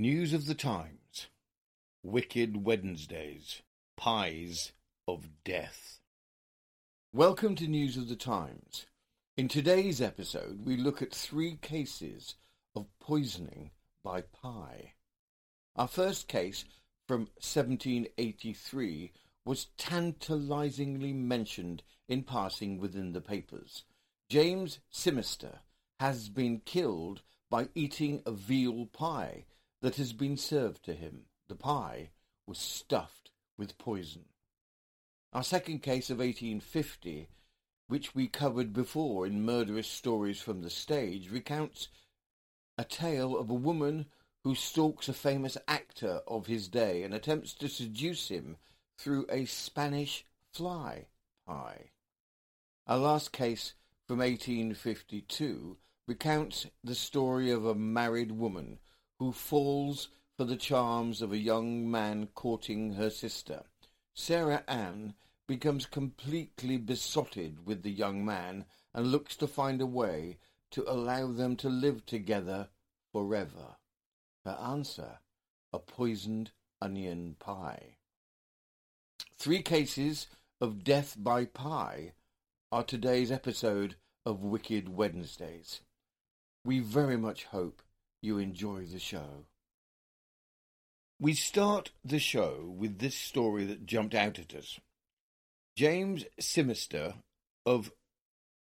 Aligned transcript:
News 0.00 0.32
of 0.32 0.46
the 0.46 0.54
Times 0.54 1.26
Wicked 2.04 2.64
Wednesdays 2.64 3.62
Pies 3.96 4.70
of 5.08 5.28
Death. 5.44 5.98
Welcome 7.12 7.56
to 7.56 7.66
News 7.66 7.96
of 7.96 8.08
the 8.08 8.14
Times. 8.14 8.86
In 9.36 9.48
today's 9.48 10.00
episode, 10.00 10.64
we 10.64 10.76
look 10.76 11.02
at 11.02 11.12
three 11.12 11.56
cases 11.56 12.36
of 12.76 12.86
poisoning 13.00 13.72
by 14.04 14.20
pie. 14.20 14.92
Our 15.74 15.88
first 15.88 16.28
case 16.28 16.64
from 17.08 17.22
1783 17.40 19.10
was 19.44 19.66
tantalizingly 19.78 21.12
mentioned 21.12 21.82
in 22.08 22.22
passing 22.22 22.78
within 22.78 23.14
the 23.14 23.20
papers. 23.20 23.82
James 24.30 24.78
Simister 24.94 25.58
has 25.98 26.28
been 26.28 26.60
killed 26.60 27.22
by 27.50 27.68
eating 27.74 28.22
a 28.24 28.30
veal 28.30 28.86
pie 28.86 29.46
that 29.80 29.96
has 29.96 30.12
been 30.12 30.36
served 30.36 30.84
to 30.84 30.94
him. 30.94 31.22
The 31.48 31.54
pie 31.54 32.10
was 32.46 32.58
stuffed 32.58 33.30
with 33.56 33.78
poison. 33.78 34.24
Our 35.32 35.42
second 35.42 35.82
case 35.82 36.10
of 36.10 36.18
1850, 36.18 37.28
which 37.86 38.14
we 38.14 38.28
covered 38.28 38.72
before 38.72 39.26
in 39.26 39.44
Murderous 39.44 39.88
Stories 39.88 40.40
from 40.40 40.62
the 40.62 40.70
Stage, 40.70 41.30
recounts 41.30 41.88
a 42.76 42.84
tale 42.84 43.36
of 43.36 43.50
a 43.50 43.54
woman 43.54 44.06
who 44.44 44.54
stalks 44.54 45.08
a 45.08 45.12
famous 45.12 45.58
actor 45.66 46.20
of 46.26 46.46
his 46.46 46.68
day 46.68 47.02
and 47.02 47.12
attempts 47.12 47.52
to 47.54 47.68
seduce 47.68 48.28
him 48.28 48.56
through 48.98 49.26
a 49.28 49.44
Spanish 49.44 50.24
fly 50.52 51.06
pie. 51.46 51.90
Our 52.86 52.98
last 52.98 53.32
case 53.32 53.74
from 54.06 54.18
1852 54.18 55.76
recounts 56.06 56.66
the 56.82 56.94
story 56.94 57.50
of 57.50 57.66
a 57.66 57.74
married 57.74 58.32
woman 58.32 58.78
who 59.18 59.32
falls 59.32 60.08
for 60.36 60.44
the 60.44 60.56
charms 60.56 61.20
of 61.20 61.32
a 61.32 61.38
young 61.38 61.90
man 61.90 62.28
courting 62.34 62.94
her 62.94 63.10
sister. 63.10 63.64
Sarah 64.14 64.62
Ann 64.68 65.14
becomes 65.46 65.86
completely 65.86 66.76
besotted 66.76 67.66
with 67.66 67.82
the 67.82 67.90
young 67.90 68.24
man 68.24 68.64
and 68.94 69.10
looks 69.10 69.36
to 69.36 69.46
find 69.46 69.80
a 69.80 69.86
way 69.86 70.38
to 70.70 70.88
allow 70.90 71.32
them 71.32 71.56
to 71.56 71.68
live 71.68 72.04
together 72.06 72.68
forever. 73.12 73.76
Her 74.44 74.58
answer, 74.62 75.18
a 75.72 75.78
poisoned 75.78 76.50
onion 76.80 77.36
pie. 77.38 77.96
Three 79.36 79.62
cases 79.62 80.26
of 80.60 80.84
death 80.84 81.16
by 81.18 81.46
pie 81.46 82.12
are 82.70 82.84
today's 82.84 83.32
episode 83.32 83.96
of 84.26 84.42
Wicked 84.42 84.88
Wednesdays. 84.88 85.80
We 86.64 86.80
very 86.80 87.16
much 87.16 87.44
hope 87.44 87.82
you 88.20 88.38
enjoy 88.38 88.84
the 88.84 88.98
show. 88.98 89.44
We 91.20 91.34
start 91.34 91.90
the 92.04 92.18
show 92.18 92.72
with 92.76 92.98
this 92.98 93.16
story 93.16 93.64
that 93.66 93.86
jumped 93.86 94.14
out 94.14 94.38
at 94.38 94.54
us. 94.54 94.78
James 95.76 96.24
Simister 96.40 97.14
of 97.66 97.92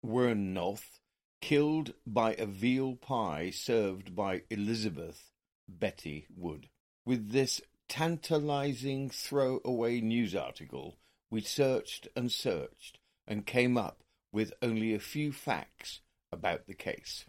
Wernnoth 0.03 0.99
killed 1.41 1.93
by 2.05 2.33
a 2.33 2.45
veal 2.45 2.95
pie 2.95 3.51
served 3.51 4.15
by 4.15 4.41
Elizabeth 4.49 5.31
Betty 5.67 6.27
Wood. 6.35 6.69
With 7.05 7.31
this 7.31 7.61
tantalizing 7.87 9.09
throwaway 9.09 10.01
news 10.01 10.35
article, 10.35 10.95
we 11.29 11.41
searched 11.41 12.07
and 12.15 12.31
searched 12.31 12.99
and 13.27 13.45
came 13.45 13.77
up 13.77 14.01
with 14.31 14.53
only 14.61 14.93
a 14.93 14.99
few 14.99 15.31
facts 15.31 16.01
about 16.31 16.67
the 16.67 16.73
case. 16.73 17.25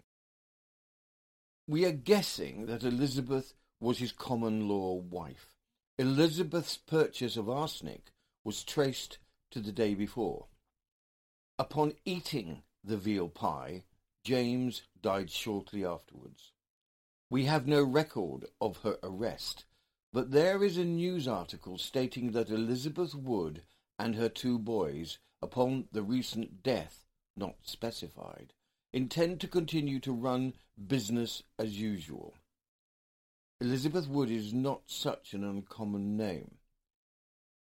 We 1.68 1.84
are 1.84 1.92
guessing 1.92 2.66
that 2.66 2.84
Elizabeth 2.84 3.52
was 3.80 3.98
his 3.98 4.12
common 4.12 4.68
law 4.68 4.94
wife. 4.94 5.56
Elizabeth's 5.98 6.76
purchase 6.76 7.36
of 7.36 7.48
arsenic 7.48 8.12
was 8.44 8.62
traced 8.62 9.18
to 9.50 9.60
the 9.60 9.72
day 9.72 9.94
before. 9.94 10.46
Upon 11.58 11.94
eating 12.04 12.62
the 12.84 12.96
veal 12.96 13.28
pie, 13.28 13.82
James 14.22 14.82
died 15.02 15.30
shortly 15.30 15.84
afterwards. 15.84 16.52
We 17.30 17.46
have 17.46 17.66
no 17.66 17.82
record 17.82 18.46
of 18.60 18.78
her 18.78 18.98
arrest, 19.02 19.64
but 20.12 20.30
there 20.30 20.62
is 20.62 20.76
a 20.76 20.84
news 20.84 21.26
article 21.26 21.78
stating 21.78 22.30
that 22.30 22.50
Elizabeth 22.50 23.12
Wood 23.12 23.62
and 23.98 24.14
her 24.14 24.28
two 24.28 24.60
boys, 24.60 25.18
upon 25.42 25.88
the 25.90 26.02
recent 26.02 26.62
death 26.62 27.06
not 27.36 27.56
specified, 27.64 28.52
intend 28.96 29.38
to 29.38 29.46
continue 29.46 30.00
to 30.00 30.10
run 30.10 30.54
business 30.88 31.42
as 31.58 31.78
usual. 31.78 32.32
Elizabeth 33.60 34.08
Wood 34.08 34.30
is 34.30 34.54
not 34.54 34.80
such 34.86 35.34
an 35.34 35.44
uncommon 35.44 36.16
name. 36.16 36.54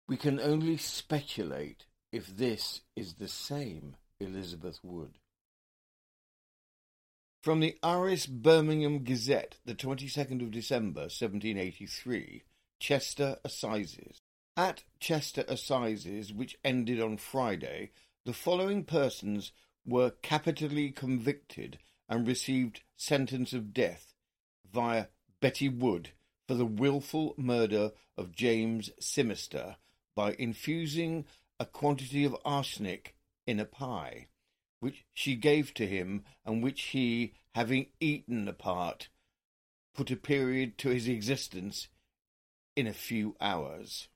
We 0.06 0.16
can 0.16 0.38
only 0.38 0.76
speculate 0.76 1.86
if 2.12 2.28
this 2.28 2.82
is 2.94 3.14
the 3.14 3.26
same 3.26 3.96
Elizabeth 4.20 4.78
Wood. 4.84 5.18
From 7.42 7.58
the 7.58 7.76
Aris's 7.82 8.26
Birmingham 8.28 9.02
Gazette, 9.02 9.56
the 9.64 9.74
22nd 9.74 10.42
of 10.42 10.52
December, 10.52 11.02
1783, 11.02 12.44
Chester 12.78 13.38
Assizes. 13.44 14.20
At 14.56 14.84
Chester 15.00 15.44
Assizes, 15.48 16.32
which 16.32 16.56
ended 16.64 17.00
on 17.00 17.16
Friday, 17.16 17.90
the 18.24 18.32
following 18.32 18.84
persons 18.84 19.50
were 19.86 20.10
capitally 20.22 20.90
convicted 20.90 21.78
and 22.08 22.26
received 22.26 22.82
sentence 22.96 23.52
of 23.52 23.72
death 23.72 24.14
via 24.72 25.06
Betty 25.40 25.68
Wood 25.68 26.10
for 26.46 26.54
the 26.54 26.66
wilful 26.66 27.34
murder 27.36 27.92
of 28.16 28.32
James 28.32 28.90
Simister 29.00 29.76
by 30.14 30.34
infusing 30.38 31.24
a 31.58 31.66
quantity 31.66 32.24
of 32.24 32.36
arsenic 32.44 33.14
in 33.46 33.60
a 33.60 33.64
pie, 33.64 34.26
which 34.80 35.04
she 35.14 35.36
gave 35.36 35.72
to 35.74 35.86
him, 35.86 36.24
and 36.44 36.62
which 36.62 36.82
he, 36.82 37.34
having 37.54 37.86
eaten 38.00 38.48
a 38.48 38.52
part, 38.52 39.08
put 39.94 40.10
a 40.10 40.16
period 40.16 40.78
to 40.78 40.90
his 40.90 41.08
existence 41.08 41.88
in 42.74 42.86
a 42.86 42.92
few 42.92 43.36
hours. 43.40 44.08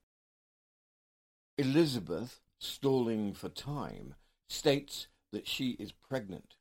Elizabeth, 1.57 2.41
stalling 2.59 3.33
for 3.33 3.49
time, 3.49 4.15
states 4.49 5.09
that 5.33 5.47
she 5.47 5.71
is 5.73 5.93
pregnant. 5.93 6.55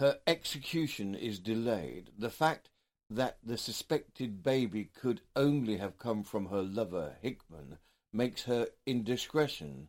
Her 0.00 0.18
execution 0.26 1.14
is 1.14 1.38
delayed. 1.38 2.10
The 2.16 2.30
fact 2.30 2.70
that 3.10 3.38
the 3.42 3.56
suspected 3.56 4.42
baby 4.42 4.90
could 4.94 5.20
only 5.34 5.78
have 5.78 5.98
come 5.98 6.22
from 6.22 6.46
her 6.46 6.62
lover 6.62 7.16
Hickman 7.20 7.78
makes 8.12 8.44
her 8.44 8.68
indiscretion 8.86 9.88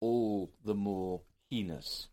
all 0.00 0.52
the 0.64 0.74
more 0.74 1.22
heinous. 1.50 2.08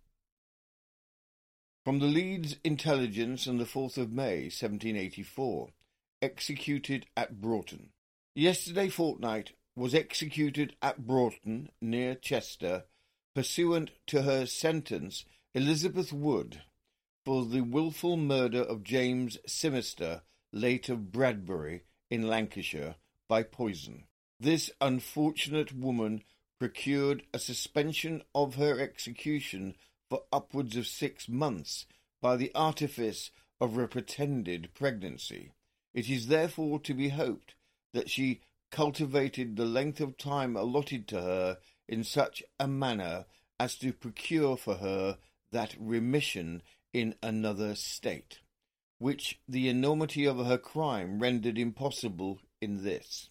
From 1.85 1.99
the 1.99 2.05
Leeds 2.05 2.57
Intelligence 2.63 3.47
on 3.47 3.57
the 3.57 3.65
4th 3.65 3.97
of 3.97 4.11
May, 4.11 4.43
1784, 4.45 5.69
executed 6.21 7.05
at 7.15 7.39
Boughton. 7.39 7.91
Yesterday 8.35 8.89
fortnight 8.89 9.53
was 9.75 9.95
executed 9.95 10.75
at 10.81 11.07
Boughton, 11.07 11.69
near 11.79 12.15
Chester, 12.15 12.83
pursuant 13.37 13.91
to 14.07 14.23
her 14.23 14.47
sentence, 14.47 15.23
Elizabeth 15.53 16.11
Wood, 16.11 16.63
for 17.23 17.45
the 17.45 17.61
wilful 17.61 18.17
murder 18.17 18.63
of 18.63 18.83
James 18.83 19.37
Simister, 19.47 20.23
late 20.51 20.89
of 20.89 21.11
Bradbury, 21.11 21.83
in 22.09 22.27
Lancashire, 22.27 22.95
by 23.27 23.43
poison. 23.43 24.05
This 24.39 24.71
unfortunate 24.81 25.71
woman 25.71 26.23
procured 26.57 27.27
a 27.31 27.37
suspension 27.37 28.23
of 28.33 28.55
her 28.55 28.79
execution 28.79 29.75
for 30.09 30.23
upwards 30.33 30.75
of 30.75 30.87
six 30.87 31.29
months 31.29 31.85
by 32.19 32.37
the 32.37 32.51
artifice 32.55 33.29
of 33.61 33.77
a 33.77 33.87
pretended 33.87 34.73
pregnancy. 34.73 35.51
It 35.93 36.09
is 36.09 36.25
therefore 36.25 36.79
to 36.79 36.95
be 36.95 37.09
hoped 37.09 37.53
that 37.93 38.09
she 38.09 38.41
cultivated 38.71 39.55
the 39.55 39.65
length 39.65 40.01
of 40.01 40.17
time 40.17 40.57
allotted 40.57 41.07
to 41.09 41.21
her 41.21 41.57
in 41.87 42.03
such 42.03 42.43
a 42.59 42.67
manner 42.67 43.25
as 43.59 43.75
to 43.75 43.93
procure 43.93 44.57
for 44.57 44.75
her 44.75 45.17
that 45.51 45.75
remission 45.79 46.61
in 46.93 47.15
another 47.23 47.75
state, 47.75 48.39
which 48.99 49.39
the 49.47 49.69
enormity 49.69 50.25
of 50.25 50.45
her 50.45 50.57
crime 50.57 51.19
rendered 51.19 51.57
impossible 51.57 52.39
in 52.61 52.83
this. 52.83 53.29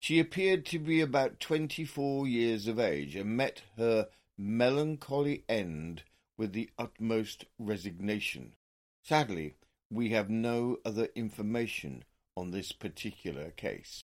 She 0.00 0.18
appeared 0.20 0.66
to 0.66 0.78
be 0.78 1.00
about 1.00 1.40
twenty-four 1.40 2.26
years 2.26 2.68
of 2.68 2.78
age, 2.78 3.16
and 3.16 3.36
met 3.36 3.62
her 3.78 4.08
melancholy 4.36 5.44
end 5.48 6.02
with 6.36 6.52
the 6.52 6.68
utmost 6.78 7.46
resignation. 7.58 8.52
Sadly, 9.02 9.54
we 9.90 10.10
have 10.10 10.28
no 10.28 10.78
other 10.84 11.08
information 11.14 12.04
on 12.36 12.50
this 12.50 12.72
particular 12.72 13.50
case. 13.50 14.02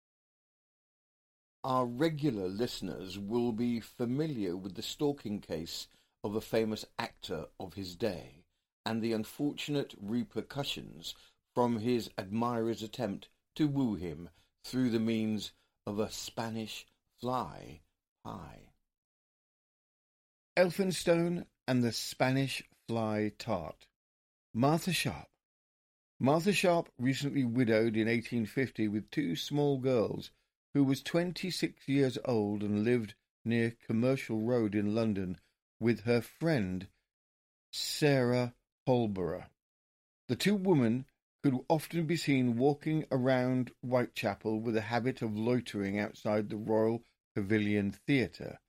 Our 1.66 1.88
regular 1.88 2.48
listeners 2.48 3.18
will 3.18 3.52
be 3.52 3.80
familiar 3.80 4.56
with 4.56 4.76
the 4.76 4.84
stalking 4.84 5.42
case 5.42 5.88
of 6.24 6.36
a 6.36 6.40
famous 6.40 6.86
actor 7.00 7.48
of 7.60 7.74
his 7.74 7.96
day 7.96 8.44
and 8.86 9.02
the 9.02 9.14
unfortunate 9.14 9.96
repercussions 10.00 11.16
from 11.56 11.80
his 11.80 12.12
admirer's 12.20 12.84
attempt 12.84 13.30
to 13.56 13.68
woo 13.68 13.96
him 13.96 14.30
through 14.64 14.92
the 14.92 15.00
means 15.00 15.54
of 15.88 15.98
a 15.98 16.12
Spanish 16.12 16.86
fly 17.20 17.82
pie. 18.24 18.70
Elphinstone 20.56 21.48
and 21.68 21.84
the 21.84 21.92
Spanish 21.92 22.62
fly 22.88 23.32
tart. 23.40 23.88
Martha 24.54 24.94
Sharp. 24.94 25.30
Martha 26.20 26.54
Sharp, 26.54 26.90
recently 27.00 27.44
widowed 27.44 27.96
in 27.96 28.08
1850 28.08 28.88
with 28.88 29.10
two 29.10 29.36
small 29.36 29.80
girls, 29.80 30.30
who 30.76 30.84
was 30.84 31.02
26 31.02 31.88
years 31.88 32.18
old 32.26 32.62
and 32.62 32.84
lived 32.84 33.16
near 33.46 33.74
Commercial 33.88 34.42
Road 34.42 34.76
in 34.76 34.94
London 34.94 35.40
with 35.80 36.02
her 36.02 36.20
friend 36.20 36.88
Sarah 37.72 38.54
Holborough. 38.86 39.46
The 40.28 40.36
two 40.36 40.54
women 40.54 41.06
could 41.42 41.58
often 41.70 42.06
be 42.06 42.18
seen 42.18 42.58
walking 42.58 43.06
around 43.10 43.72
Whitechapel 43.82 44.60
with 44.60 44.76
a 44.76 44.82
habit 44.82 45.22
of 45.22 45.38
loitering 45.38 45.98
outside 45.98 46.50
the 46.50 46.58
Royal 46.58 47.04
Pavilion 47.34 47.94
Theatre 47.94 48.60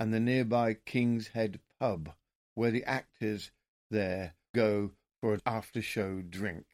and 0.00 0.12
the 0.12 0.18
nearby 0.18 0.74
King's 0.74 1.28
Head 1.28 1.60
pub, 1.78 2.12
where 2.56 2.72
the 2.72 2.84
actors 2.84 3.52
there 3.88 4.34
go 4.52 4.90
for 5.20 5.34
an 5.34 5.42
after-show 5.46 6.22
drink. 6.22 6.64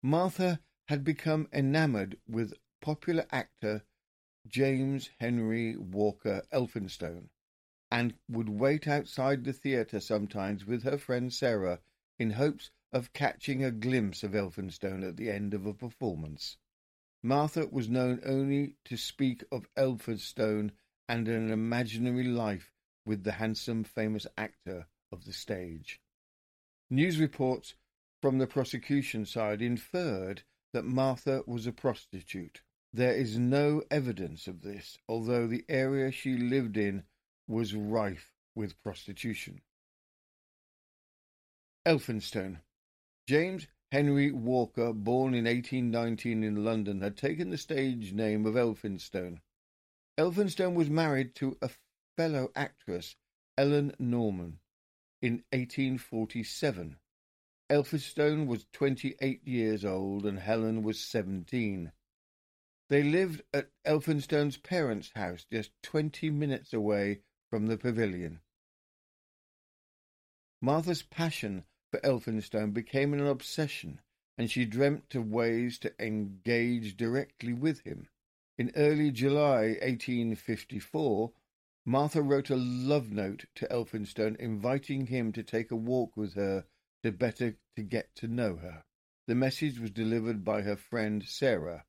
Martha 0.00 0.60
had 0.86 1.02
become 1.02 1.48
enamoured 1.52 2.16
with 2.28 2.54
popular 2.80 3.26
actor 3.30 3.82
James 4.46 5.10
Henry 5.18 5.76
Walker 5.76 6.42
Elphinstone, 6.52 7.28
and 7.90 8.14
would 8.28 8.48
wait 8.48 8.88
outside 8.88 9.44
the 9.44 9.52
theatre 9.52 10.00
sometimes 10.00 10.64
with 10.64 10.84
her 10.84 10.96
friend 10.96 11.32
Sarah 11.32 11.80
in 12.18 12.30
hopes 12.30 12.70
of 12.92 13.12
catching 13.12 13.62
a 13.62 13.70
glimpse 13.70 14.22
of 14.22 14.34
Elphinstone 14.34 15.06
at 15.06 15.16
the 15.16 15.30
end 15.30 15.54
of 15.54 15.66
a 15.66 15.74
performance. 15.74 16.56
Martha 17.22 17.66
was 17.66 17.88
known 17.88 18.20
only 18.24 18.76
to 18.84 18.96
speak 18.96 19.44
of 19.52 19.68
Elphinstone 19.76 20.72
and 21.08 21.28
an 21.28 21.50
imaginary 21.50 22.24
life 22.24 22.72
with 23.04 23.24
the 23.24 23.32
handsome 23.32 23.84
famous 23.84 24.26
actor 24.36 24.86
of 25.10 25.24
the 25.24 25.32
stage. 25.32 26.00
News 26.90 27.18
reports 27.18 27.74
from 28.22 28.38
the 28.38 28.46
prosecution 28.46 29.26
side 29.26 29.60
inferred 29.60 30.42
that 30.72 30.84
Martha 30.84 31.42
was 31.46 31.66
a 31.66 31.72
prostitute. 31.72 32.62
There 32.92 33.14
is 33.14 33.38
no 33.38 33.82
evidence 33.90 34.46
of 34.46 34.62
this, 34.62 34.98
although 35.08 35.46
the 35.46 35.64
area 35.68 36.10
she 36.10 36.36
lived 36.36 36.76
in 36.76 37.04
was 37.46 37.74
rife 37.74 38.32
with 38.54 38.82
prostitution. 38.82 39.60
Elphinstone. 41.86 42.60
James 43.26 43.66
Henry 43.90 44.30
Walker, 44.30 44.92
born 44.92 45.34
in 45.34 45.44
1819 45.44 46.42
in 46.42 46.64
London, 46.64 47.00
had 47.00 47.16
taken 47.16 47.50
the 47.50 47.56
stage 47.56 48.12
name 48.12 48.44
of 48.44 48.54
Elphinstone. 48.54 49.40
Elphinstone 50.18 50.74
was 50.74 50.90
married 50.90 51.34
to 51.36 51.56
a 51.62 51.70
fellow 52.16 52.50
actress, 52.54 53.16
Ellen 53.56 53.94
Norman, 53.98 54.58
in 55.22 55.44
1847. 55.52 56.98
Elphinstone 57.70 58.46
was 58.46 58.66
28 58.72 59.46
years 59.46 59.84
old 59.84 60.26
and 60.26 60.38
Helen 60.38 60.82
was 60.82 61.00
17. 61.00 61.92
They 62.88 63.02
lived 63.02 63.42
at 63.52 63.70
Elphinstone's 63.84 64.56
parents' 64.56 65.12
house 65.14 65.44
just 65.50 65.72
20 65.82 66.30
minutes 66.30 66.72
away 66.72 67.20
from 67.50 67.66
the 67.66 67.76
pavilion. 67.76 68.40
Martha's 70.60 71.02
passion 71.02 71.64
for 71.90 72.00
Elphinstone 72.00 72.72
became 72.72 73.12
an 73.12 73.26
obsession, 73.26 74.00
and 74.36 74.50
she 74.50 74.64
dreamt 74.64 75.14
of 75.14 75.30
ways 75.30 75.78
to 75.80 75.94
engage 75.98 76.96
directly 76.96 77.52
with 77.52 77.80
him. 77.80 78.08
In 78.56 78.72
early 78.74 79.10
July 79.10 79.76
1854, 79.82 81.32
Martha 81.84 82.22
wrote 82.22 82.50
a 82.50 82.56
love 82.56 83.10
note 83.10 83.44
to 83.54 83.70
Elphinstone 83.72 84.36
inviting 84.36 85.06
him 85.06 85.32
to 85.32 85.42
take 85.42 85.70
a 85.70 85.76
walk 85.76 86.16
with 86.16 86.34
her 86.34 86.66
to 87.02 87.12
better 87.12 87.56
to 87.76 87.82
get 87.82 88.14
to 88.16 88.26
know 88.26 88.56
her. 88.56 88.84
The 89.26 89.34
message 89.34 89.78
was 89.78 89.90
delivered 89.90 90.44
by 90.44 90.62
her 90.62 90.76
friend 90.76 91.22
Sarah. 91.22 91.84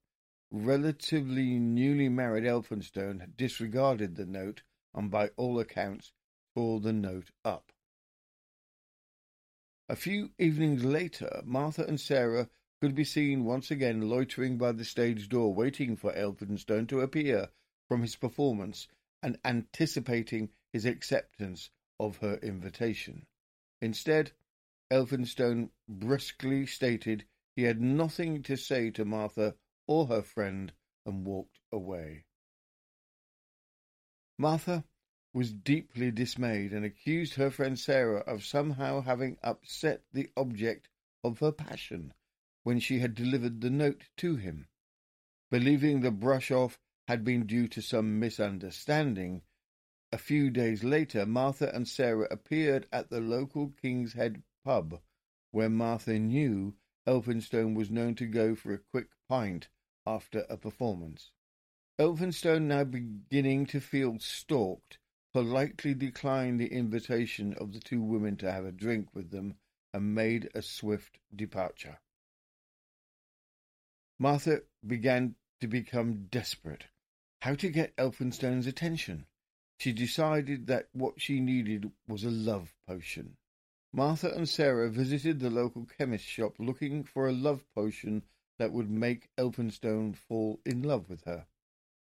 Relatively 0.52 1.60
newly 1.60 2.10
married 2.10 2.44
Elphinstone 2.44 3.34
disregarded 3.36 4.16
the 4.16 4.26
note 4.26 4.64
and 4.96 5.12
by 5.12 5.30
all 5.38 5.60
accounts 5.60 6.12
tore 6.56 6.80
the 6.80 6.92
note 6.92 7.30
up. 7.46 7.72
A 9.88 9.96
few 9.96 10.32
evenings 10.40 10.84
later, 10.84 11.42
Martha 11.46 11.86
and 11.86 12.00
Sarah 12.00 12.50
could 12.82 12.96
be 12.96 13.04
seen 13.04 13.44
once 13.44 13.70
again 13.70 14.10
loitering 14.10 14.58
by 14.58 14.72
the 14.72 14.86
stage 14.86 15.30
door, 15.30 15.54
waiting 15.54 15.96
for 15.96 16.14
Elphinstone 16.14 16.88
to 16.88 17.02
appear 17.02 17.50
from 17.88 18.02
his 18.02 18.16
performance 18.16 18.88
and 19.22 19.38
anticipating 19.44 20.50
his 20.72 20.86
acceptance 20.86 21.70
of 22.00 22.18
her 22.18 22.36
invitation. 22.38 23.26
Instead, 23.82 24.32
Elphinstone 24.92 25.70
brusquely 25.88 26.66
stated 26.66 27.26
he 27.56 27.64
had 27.64 27.82
nothing 27.82 28.42
to 28.44 28.56
say 28.56 28.90
to 28.92 29.06
Martha 29.06 29.56
or 29.90 30.06
her 30.06 30.22
friend 30.22 30.72
and 31.04 31.26
walked 31.26 31.58
away. 31.72 32.24
Martha 34.38 34.86
was 35.34 35.52
deeply 35.52 36.12
dismayed 36.12 36.72
and 36.72 36.86
accused 36.86 37.34
her 37.34 37.50
friend 37.50 37.78
Sarah 37.78 38.20
of 38.20 38.46
somehow 38.46 39.02
having 39.02 39.40
upset 39.42 40.04
the 40.14 40.30
object 40.38 40.90
of 41.24 41.40
her 41.40 41.52
passion 41.52 42.14
when 42.62 42.80
she 42.80 43.00
had 43.00 43.16
delivered 43.16 43.62
the 43.62 43.72
note 43.72 44.04
to 44.18 44.36
him. 44.36 44.68
Believing 45.50 46.02
the 46.02 46.12
brush 46.12 46.52
off 46.52 46.80
had 47.08 47.24
been 47.24 47.48
due 47.48 47.68
to 47.70 47.82
some 47.82 48.20
misunderstanding, 48.20 49.42
a 50.12 50.20
few 50.20 50.52
days 50.52 50.84
later 50.84 51.26
Martha 51.26 51.74
and 51.74 51.88
Sarah 51.88 52.28
appeared 52.30 52.88
at 52.92 53.10
the 53.10 53.20
local 53.20 53.74
King's 53.82 54.14
Head 54.14 54.44
pub, 54.64 55.02
where 55.50 55.68
Martha 55.68 56.20
knew 56.20 56.76
Elphinstone 57.08 57.74
was 57.74 57.90
known 57.90 58.14
to 58.14 58.28
go 58.28 58.54
for 58.54 58.72
a 58.72 58.78
quick 58.78 59.08
pint 59.28 59.68
after 60.06 60.46
a 60.50 60.58
performance. 60.58 61.32
Elphinstone, 62.00 62.68
now 62.68 62.84
beginning 62.84 63.66
to 63.66 63.80
feel 63.80 64.18
stalked, 64.20 65.00
politely 65.34 65.94
declined 65.94 66.60
the 66.60 66.72
invitation 66.74 67.54
of 67.56 67.74
the 67.74 67.80
two 67.80 68.02
women 68.02 68.38
to 68.38 68.52
have 68.52 68.66
a 68.66 68.72
drink 68.72 69.08
with 69.14 69.32
them 69.32 69.56
and 69.94 70.16
made 70.16 70.50
a 70.56 70.62
swift 70.62 71.20
departure. 71.36 72.00
Martha 74.18 74.62
began 74.86 75.36
to 75.62 75.68
become 75.68 76.28
desperate. 76.30 76.86
How 77.42 77.56
to 77.56 77.70
get 77.70 77.96
Elphinstone's 77.96 78.68
attention? 78.68 79.26
She 79.78 79.94
decided 79.94 80.68
that 80.68 80.90
what 80.92 81.22
she 81.22 81.40
needed 81.40 81.92
was 82.08 82.24
a 82.24 82.30
love 82.30 82.74
potion. 82.86 83.38
Martha 83.94 84.30
and 84.34 84.48
Sarah 84.48 84.90
visited 84.90 85.40
the 85.40 85.50
local 85.50 85.86
chemist 85.86 86.26
shop 86.26 86.56
looking 86.60 87.04
for 87.04 87.28
a 87.28 87.34
love 87.34 87.64
potion 87.74 88.24
that 88.60 88.74
would 88.74 88.92
make 88.92 89.30
Elphinstone 89.38 90.14
fall 90.14 90.60
in 90.66 90.84
love 90.84 91.10
with 91.10 91.24
her. 91.24 91.48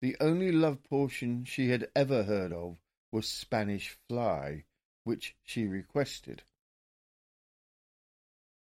The 0.02 0.16
only 0.20 0.52
love 0.52 0.84
potion 0.84 1.44
she 1.44 1.70
had 1.70 1.90
ever 1.96 2.24
heard 2.24 2.54
of 2.54 2.78
was 3.12 3.28
Spanish 3.28 3.98
fly, 4.08 4.64
which 5.04 5.36
she 5.44 5.66
requested. 5.66 6.44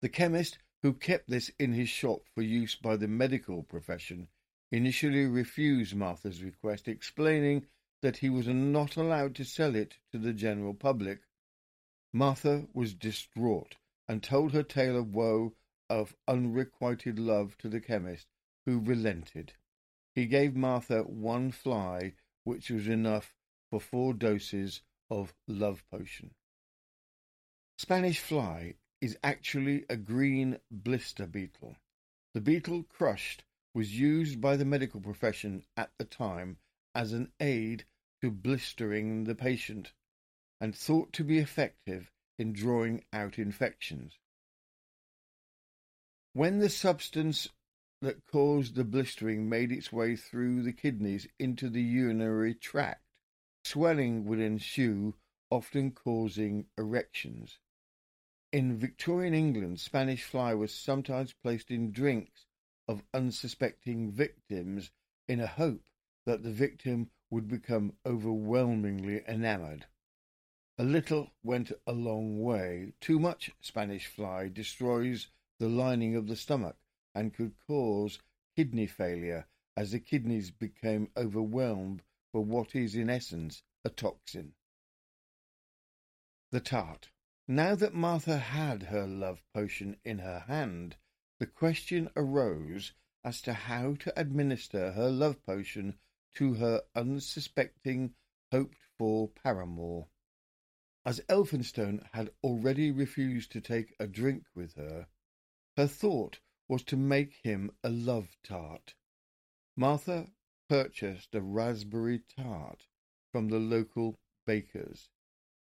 The 0.01 0.09
chemist, 0.09 0.57
who 0.81 0.93
kept 0.93 1.29
this 1.29 1.51
in 1.59 1.73
his 1.73 1.89
shop 1.89 2.27
for 2.33 2.41
use 2.41 2.75
by 2.75 2.97
the 2.97 3.07
medical 3.07 3.63
profession, 3.63 4.29
initially 4.71 5.25
refused 5.25 5.95
Martha's 5.95 6.41
request, 6.41 6.87
explaining 6.87 7.67
that 8.01 8.17
he 8.17 8.29
was 8.29 8.47
not 8.47 8.97
allowed 8.97 9.35
to 9.35 9.45
sell 9.45 9.75
it 9.75 9.97
to 10.11 10.17
the 10.17 10.33
general 10.33 10.73
public. 10.73 11.21
Martha 12.11 12.67
was 12.73 12.93
distraught 12.93 13.75
and 14.07 14.21
told 14.21 14.51
her 14.53 14.63
tale 14.63 14.97
of 14.97 15.13
woe 15.13 15.53
of 15.93 16.15
unrequited 16.27 17.19
love 17.19 17.55
to 17.59 17.69
the 17.69 17.79
chemist, 17.79 18.25
who 18.65 18.79
relented. 18.79 19.53
He 20.15 20.25
gave 20.25 20.55
Martha 20.55 21.03
one 21.03 21.51
fly, 21.51 22.13
which 22.43 22.71
was 22.71 22.87
enough 22.87 23.35
for 23.69 23.79
four 23.79 24.15
doses 24.15 24.81
of 25.11 25.35
love 25.47 25.83
potion. 25.91 26.31
Spanish 27.77 28.19
fly 28.19 28.73
is 29.01 29.17
actually 29.23 29.85
a 29.87 29.95
green 29.95 30.57
blister 30.71 31.27
beetle. 31.27 31.75
The 32.33 32.41
beetle 32.41 32.83
crushed 32.83 33.43
was 33.75 33.99
used 33.99 34.41
by 34.41 34.57
the 34.57 34.65
medical 34.65 34.99
profession 34.99 35.63
at 35.77 35.91
the 35.99 36.05
time 36.05 36.57
as 36.95 37.13
an 37.13 37.31
aid 37.39 37.85
to 38.21 38.31
blistering 38.31 39.25
the 39.25 39.35
patient 39.35 39.93
and 40.59 40.75
thought 40.75 41.13
to 41.13 41.23
be 41.23 41.37
effective 41.37 42.11
in 42.39 42.53
drawing 42.53 43.03
out 43.13 43.37
infections. 43.37 44.17
When 46.33 46.57
the 46.59 46.69
substance 46.69 47.47
that 48.01 48.25
caused 48.25 48.75
the 48.75 48.83
blistering 48.83 49.47
made 49.47 49.71
its 49.71 49.93
way 49.93 50.15
through 50.15 50.63
the 50.63 50.73
kidneys 50.73 51.27
into 51.39 51.69
the 51.69 51.81
urinary 51.81 52.53
tract. 52.53 53.05
Swelling 53.63 54.25
would 54.25 54.39
ensue, 54.39 55.15
often 55.49 55.91
causing 55.91 56.65
erections. 56.77 57.59
In 58.51 58.77
Victorian 58.77 59.33
England, 59.33 59.79
Spanish 59.79 60.23
fly 60.23 60.53
was 60.53 60.73
sometimes 60.73 61.33
placed 61.33 61.71
in 61.71 61.91
drinks 61.91 62.45
of 62.87 63.03
unsuspecting 63.13 64.11
victims 64.11 64.91
in 65.27 65.39
a 65.39 65.47
hope 65.47 65.85
that 66.25 66.43
the 66.43 66.51
victim 66.51 67.09
would 67.29 67.47
become 67.47 67.93
overwhelmingly 68.05 69.21
enamored. 69.27 69.85
A 70.77 70.83
little 70.83 71.31
went 71.43 71.71
a 71.87 71.93
long 71.93 72.41
way. 72.41 72.93
Too 72.99 73.19
much 73.19 73.51
Spanish 73.61 74.07
fly 74.07 74.49
destroys 74.49 75.27
the 75.63 75.69
lining 75.69 76.13
of 76.13 76.27
the 76.27 76.35
stomach 76.35 76.75
and 77.15 77.33
could 77.33 77.53
cause 77.65 78.19
kidney 78.53 78.85
failure 78.85 79.47
as 79.77 79.93
the 79.93 79.99
kidneys 79.99 80.51
became 80.51 81.07
overwhelmed 81.15 82.01
for 82.33 82.43
what 82.43 82.75
is 82.75 82.95
in 82.95 83.09
essence 83.09 83.63
a 83.85 83.89
toxin. 83.89 84.51
The 86.51 86.59
tart. 86.59 87.11
Now 87.47 87.75
that 87.75 87.93
Martha 87.93 88.39
had 88.39 88.83
her 88.83 89.07
love 89.07 89.41
potion 89.53 89.95
in 90.03 90.19
her 90.19 90.39
hand, 90.39 90.97
the 91.39 91.45
question 91.45 92.09
arose 92.13 92.91
as 93.23 93.41
to 93.43 93.53
how 93.53 93.93
to 94.01 94.19
administer 94.19 94.91
her 94.91 95.09
love 95.09 95.45
potion 95.45 95.97
to 96.35 96.55
her 96.55 96.81
unsuspecting, 96.93 98.15
hoped 98.51 98.79
for 98.97 99.29
paramour. 99.29 100.07
As 101.05 101.21
Elphinstone 101.29 102.05
had 102.11 102.31
already 102.43 102.91
refused 102.91 103.53
to 103.53 103.61
take 103.61 103.95
a 103.97 104.07
drink 104.07 104.43
with 104.53 104.73
her, 104.75 105.07
her 105.75 105.87
thought 105.87 106.39
was 106.67 106.83
to 106.83 106.95
make 106.95 107.33
him 107.43 107.71
a 107.83 107.89
love 107.89 108.37
tart. 108.43 108.95
Martha 109.75 110.31
purchased 110.69 111.33
a 111.33 111.41
raspberry 111.41 112.19
tart 112.37 112.87
from 113.31 113.49
the 113.49 113.59
local 113.59 114.19
baker's. 114.45 115.09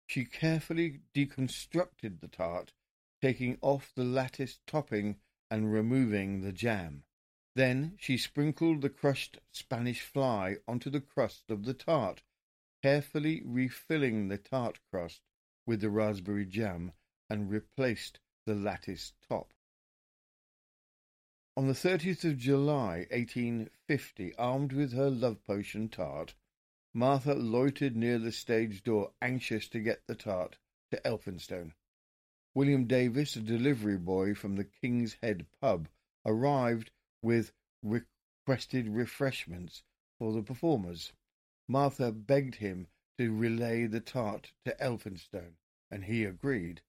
She 0.06 0.24
carefully 0.24 1.00
deconstructed 1.12 2.20
the 2.20 2.28
tart, 2.28 2.72
taking 3.20 3.58
off 3.60 3.92
the 3.94 4.04
lattice 4.04 4.60
topping 4.66 5.16
and 5.50 5.72
removing 5.72 6.40
the 6.40 6.52
jam. 6.52 7.02
Then 7.56 7.96
she 7.98 8.16
sprinkled 8.16 8.82
the 8.82 8.90
crushed 8.90 9.38
Spanish 9.50 10.02
fly 10.02 10.58
onto 10.68 10.90
the 10.90 11.00
crust 11.00 11.50
of 11.50 11.64
the 11.64 11.74
tart, 11.74 12.22
carefully 12.82 13.42
refilling 13.44 14.28
the 14.28 14.38
tart 14.38 14.78
crust 14.90 15.22
with 15.66 15.80
the 15.80 15.90
raspberry 15.90 16.46
jam 16.46 16.92
and 17.28 17.50
replaced 17.50 18.20
the 18.44 18.54
lattice 18.54 19.12
top. 19.28 19.52
On 21.58 21.68
the 21.68 21.72
30th 21.72 22.22
of 22.24 22.36
July, 22.36 23.06
1850, 23.10 24.34
armed 24.34 24.74
with 24.74 24.92
her 24.92 25.08
love 25.08 25.42
potion 25.46 25.88
tart, 25.88 26.34
Martha 26.92 27.32
loitered 27.32 27.96
near 27.96 28.18
the 28.18 28.30
stage 28.30 28.82
door, 28.82 29.12
anxious 29.22 29.66
to 29.70 29.80
get 29.80 30.06
the 30.06 30.14
tart 30.14 30.58
to 30.90 31.00
Elphinstone. 31.06 31.72
William 32.54 32.86
Davis, 32.86 33.36
a 33.36 33.40
delivery 33.40 33.96
boy 33.96 34.34
from 34.34 34.56
the 34.56 34.64
King's 34.64 35.16
Head 35.22 35.46
pub, 35.58 35.88
arrived 36.26 36.90
with 37.22 37.52
requested 37.82 38.88
refreshments 38.88 39.82
for 40.18 40.34
the 40.34 40.42
performers. 40.42 41.14
Martha 41.66 42.12
begged 42.12 42.56
him 42.56 42.86
to 43.16 43.34
relay 43.34 43.86
the 43.86 44.00
tart 44.00 44.52
to 44.66 44.76
Elphinstone, 44.78 45.56
and 45.90 46.04
he 46.04 46.24
agreed. 46.24 46.82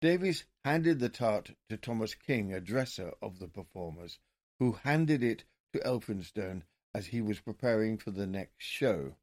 Davis 0.00 0.44
handed 0.64 0.98
the 0.98 1.10
tart 1.10 1.50
to 1.68 1.76
Thomas 1.76 2.14
King, 2.14 2.54
a 2.54 2.60
dresser 2.60 3.12
of 3.20 3.38
the 3.38 3.48
performers, 3.48 4.18
who 4.58 4.72
handed 4.72 5.22
it 5.22 5.44
to 5.74 5.86
Elphinstone 5.86 6.64
as 6.94 7.08
he 7.08 7.20
was 7.20 7.40
preparing 7.40 7.98
for 7.98 8.10
the 8.10 8.26
next 8.26 8.64
show. 8.64 9.16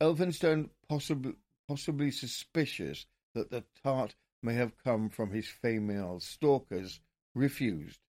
Elphinstone, 0.00 0.70
possibly, 0.88 1.34
possibly 1.66 2.10
suspicious 2.10 3.06
that 3.34 3.50
the 3.50 3.64
tart 3.82 4.14
may 4.42 4.54
have 4.54 4.78
come 4.78 5.10
from 5.10 5.32
his 5.32 5.48
female 5.48 6.20
stalkers, 6.20 7.00
refused, 7.34 8.00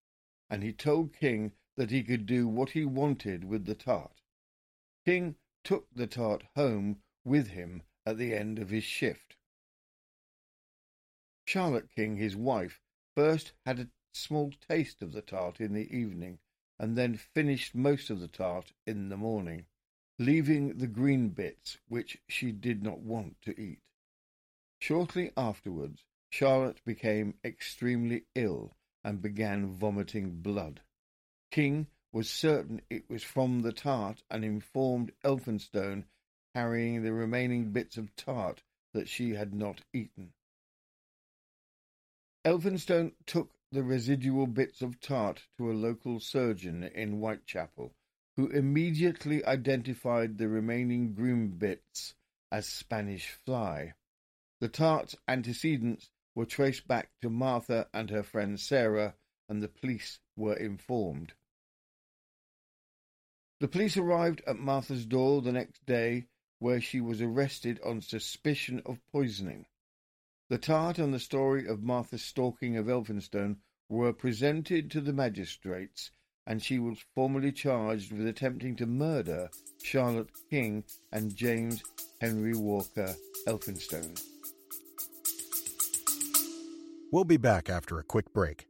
and 0.50 0.64
he 0.64 0.72
told 0.72 1.14
King 1.14 1.52
that 1.78 1.90
he 1.90 2.04
could 2.04 2.26
do 2.26 2.48
what 2.48 2.70
he 2.70 2.86
wanted 2.86 3.44
with 3.44 3.66
the 3.66 3.76
tart. 3.76 4.22
King 5.04 5.36
took 5.64 5.88
the 5.94 6.08
tart 6.08 6.44
home 6.56 7.02
with 7.24 7.48
him 7.48 7.82
at 8.06 8.18
the 8.18 8.34
end 8.36 8.60
of 8.60 8.70
his 8.70 8.84
shift. 8.84 9.36
Charlotte 11.54 11.90
King, 11.94 12.16
his 12.16 12.34
wife, 12.34 12.80
first 13.14 13.52
had 13.66 13.78
a 13.78 13.90
small 14.14 14.54
taste 14.70 15.02
of 15.02 15.12
the 15.12 15.22
tart 15.22 15.60
in 15.60 15.74
the 15.74 15.94
evening 15.94 16.40
and 16.80 16.98
then 16.98 17.18
finished 17.18 17.76
most 17.76 18.10
of 18.10 18.22
the 18.22 18.30
tart 18.30 18.72
in 18.88 19.10
the 19.10 19.18
morning, 19.18 19.66
leaving 20.18 20.78
the 20.78 20.88
green 20.88 21.28
bits 21.28 21.78
which 21.90 22.22
she 22.30 22.54
did 22.54 22.82
not 22.82 23.00
want 23.00 23.36
to 23.42 23.62
eat. 23.62 23.82
Shortly 24.80 25.34
afterwards, 25.36 26.06
Charlotte 26.30 26.80
became 26.86 27.38
extremely 27.44 28.24
ill 28.34 28.78
and 29.04 29.22
began 29.22 29.74
vomiting 29.74 30.42
blood. 30.42 30.80
King 31.52 31.88
was 32.14 32.30
certain 32.30 32.82
it 32.90 33.10
was 33.10 33.24
from 33.24 33.62
the 33.62 33.74
tart 33.74 34.24
and 34.30 34.46
informed 34.46 35.12
Elphinstone, 35.22 36.06
carrying 36.56 37.04
the 37.04 37.12
remaining 37.12 37.74
bits 37.74 37.98
of 37.98 38.16
tart 38.16 38.64
that 38.94 39.10
she 39.10 39.32
had 39.32 39.54
not 39.54 39.82
eaten. 39.92 40.32
Elphinstone 42.44 43.14
took 43.28 43.54
the 43.72 43.84
residual 43.84 44.48
bits 44.48 44.82
of 44.82 45.00
tart 45.00 45.44
to 45.58 45.70
a 45.70 45.74
local 45.74 46.20
surgeon 46.20 46.84
in 46.84 47.20
Whitechapel, 47.20 47.94
who 48.36 48.48
immediately 48.48 49.46
identified 49.46 50.38
the 50.38 50.48
remaining 50.48 51.14
green 51.14 51.50
bits 51.50 52.16
as 52.52 52.68
Spanish 52.68 53.30
fly. 53.30 53.94
The 54.60 54.70
tart's 54.70 55.16
antecedents 55.28 56.10
were 56.34 56.48
traced 56.48 56.88
back 56.88 57.12
to 57.22 57.30
Martha 57.30 57.88
and 57.94 58.10
her 58.10 58.24
friend 58.24 58.60
Sarah, 58.60 59.16
and 59.48 59.62
the 59.62 59.68
police 59.68 60.20
were 60.36 60.56
informed. 60.56 61.34
The 63.60 63.68
police 63.68 63.98
arrived 63.98 64.42
at 64.48 64.58
Martha's 64.58 65.06
door 65.06 65.44
the 65.44 65.52
next 65.52 65.86
day, 65.86 66.26
where 66.58 66.82
she 66.82 67.02
was 67.02 67.22
arrested 67.22 67.80
on 67.86 68.02
suspicion 68.02 68.82
of 68.86 69.06
poisoning. 69.12 69.68
The 70.52 70.58
tart 70.58 71.00
and 71.00 71.14
the 71.14 71.20
story 71.20 71.66
of 71.66 71.82
Martha's 71.82 72.24
stalking 72.24 72.76
of 72.76 72.88
Elphinstone 72.88 73.56
were 73.88 74.12
presented 74.12 74.92
to 74.92 75.00
the 75.00 75.14
magistrates, 75.14 76.12
and 76.46 76.62
she 76.62 76.78
was 76.78 76.98
formally 77.16 77.54
charged 77.54 78.12
with 78.12 78.28
attempting 78.28 78.76
to 78.76 78.86
murder 78.86 79.50
Charlotte 79.82 80.28
King 80.50 80.84
and 81.14 81.34
James 81.34 81.82
Henry 82.20 82.54
Walker 82.54 83.16
Elphinstone. 83.48 84.22
We'll 87.14 87.24
be 87.24 87.38
back 87.38 87.70
after 87.70 87.98
a 87.98 88.04
quick 88.04 88.34
break. 88.34 88.68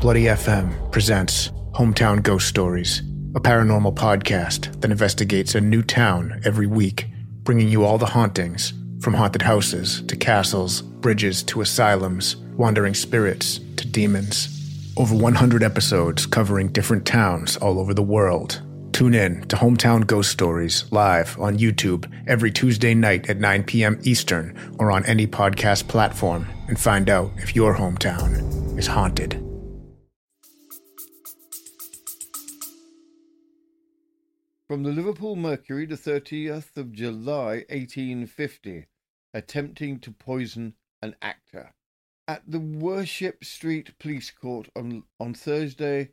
Bloody 0.00 0.26
FM 0.26 0.92
presents 0.92 1.50
Hometown 1.72 2.22
Ghost 2.22 2.46
Stories, 2.46 3.00
a 3.34 3.40
paranormal 3.40 3.96
podcast 3.96 4.80
that 4.82 4.92
investigates 4.92 5.56
a 5.56 5.60
new 5.60 5.82
town 5.82 6.40
every 6.44 6.68
week, 6.68 7.08
bringing 7.42 7.68
you 7.68 7.82
all 7.82 7.98
the 7.98 8.06
hauntings 8.06 8.72
from 9.06 9.14
haunted 9.14 9.42
houses 9.42 10.02
to 10.08 10.16
castles, 10.16 10.82
bridges 10.82 11.44
to 11.44 11.60
asylums, 11.60 12.34
wandering 12.56 12.92
spirits 12.92 13.60
to 13.76 13.86
demons. 13.86 14.48
Over 14.96 15.14
100 15.14 15.62
episodes 15.62 16.26
covering 16.26 16.72
different 16.72 17.06
towns 17.06 17.56
all 17.58 17.78
over 17.78 17.94
the 17.94 18.02
world. 18.02 18.60
Tune 18.92 19.14
in 19.14 19.42
to 19.42 19.54
Hometown 19.54 20.04
Ghost 20.04 20.32
Stories 20.32 20.86
live 20.90 21.38
on 21.38 21.56
YouTube 21.56 22.10
every 22.26 22.50
Tuesday 22.50 22.94
night 22.94 23.30
at 23.30 23.38
9 23.38 23.62
p.m. 23.62 24.00
Eastern 24.02 24.58
or 24.80 24.90
on 24.90 25.06
any 25.06 25.24
podcast 25.24 25.86
platform 25.86 26.48
and 26.66 26.76
find 26.76 27.08
out 27.08 27.30
if 27.36 27.54
your 27.54 27.76
hometown 27.76 28.76
is 28.76 28.88
haunted. 28.88 29.34
From 34.66 34.82
the 34.82 34.90
Liverpool 34.90 35.36
Mercury, 35.36 35.86
the 35.86 35.94
30th 35.94 36.76
of 36.76 36.90
July, 36.90 37.62
1850 37.68 38.86
attempting 39.36 40.00
to 40.00 40.10
poison 40.10 40.72
an 41.02 41.14
actor. 41.20 41.74
At 42.26 42.50
the 42.50 42.58
Worship 42.58 43.44
Street 43.44 43.98
Police 43.98 44.30
Court 44.30 44.70
on, 44.74 45.04
on 45.20 45.34
Thursday, 45.34 46.12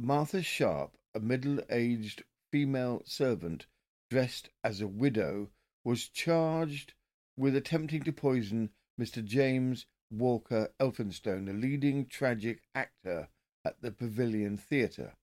Martha 0.00 0.42
Sharp, 0.42 0.96
a 1.14 1.20
middle 1.20 1.60
aged 1.70 2.24
female 2.50 3.02
servant 3.06 3.66
dressed 4.10 4.50
as 4.64 4.80
a 4.80 4.88
widow, 4.88 5.50
was 5.84 6.08
charged 6.08 6.94
with 7.36 7.54
attempting 7.54 8.02
to 8.02 8.12
poison 8.12 8.70
Mr. 9.00 9.24
James 9.24 9.86
Walker 10.10 10.72
Elphinstone, 10.80 11.48
a 11.48 11.52
leading 11.52 12.04
tragic 12.04 12.62
actor 12.74 13.28
at 13.64 13.80
the 13.80 13.92
Pavilion 13.92 14.56
Theatre. 14.56 15.14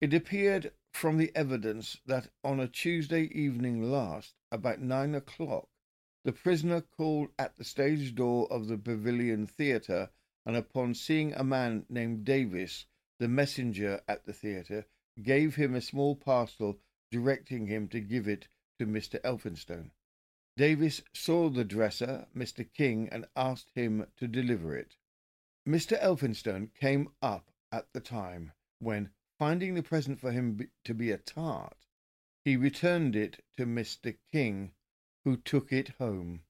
It 0.00 0.12
appeared 0.12 0.72
from 0.92 1.18
the 1.18 1.30
evidence 1.36 1.98
that 2.06 2.30
on 2.42 2.58
a 2.58 2.66
Tuesday 2.66 3.30
evening 3.32 3.92
last, 3.92 4.34
about 4.50 4.80
nine 4.80 5.14
o'clock, 5.14 5.68
the 6.24 6.32
prisoner 6.32 6.80
called 6.80 7.28
at 7.38 7.56
the 7.56 7.64
stage 7.64 8.14
door 8.14 8.46
of 8.52 8.68
the 8.68 8.78
Pavilion 8.78 9.46
Theatre, 9.46 10.10
and 10.46 10.54
upon 10.54 10.94
seeing 10.94 11.32
a 11.34 11.42
man 11.42 11.84
named 11.88 12.24
Davis, 12.24 12.86
the 13.18 13.28
messenger 13.28 14.00
at 14.06 14.24
the 14.24 14.32
theatre, 14.32 14.86
gave 15.22 15.56
him 15.56 15.74
a 15.74 15.80
small 15.80 16.14
parcel, 16.14 16.80
directing 17.10 17.66
him 17.66 17.88
to 17.88 18.00
give 18.00 18.28
it 18.28 18.48
to 18.78 18.86
Mr. 18.86 19.20
Elphinstone. 19.24 19.90
Davis 20.56 21.02
saw 21.12 21.48
the 21.48 21.64
dresser, 21.64 22.26
Mr. 22.36 22.70
King, 22.72 23.08
and 23.08 23.26
asked 23.34 23.70
him 23.74 24.06
to 24.16 24.28
deliver 24.28 24.76
it. 24.76 24.96
Mr. 25.66 25.98
Elphinstone 26.00 26.70
came 26.74 27.08
up 27.20 27.50
at 27.70 27.92
the 27.92 28.00
time 28.00 28.52
when, 28.78 29.10
finding 29.38 29.74
the 29.74 29.82
present 29.82 30.20
for 30.20 30.30
him 30.30 30.68
to 30.84 30.94
be 30.94 31.10
a 31.10 31.18
tart, 31.18 31.86
he 32.44 32.56
returned 32.56 33.16
it 33.16 33.42
to 33.56 33.64
Mr. 33.64 34.16
King, 34.30 34.72
who 35.24 35.36
took 35.36 35.72
it 35.72 35.88
home. 35.98 36.42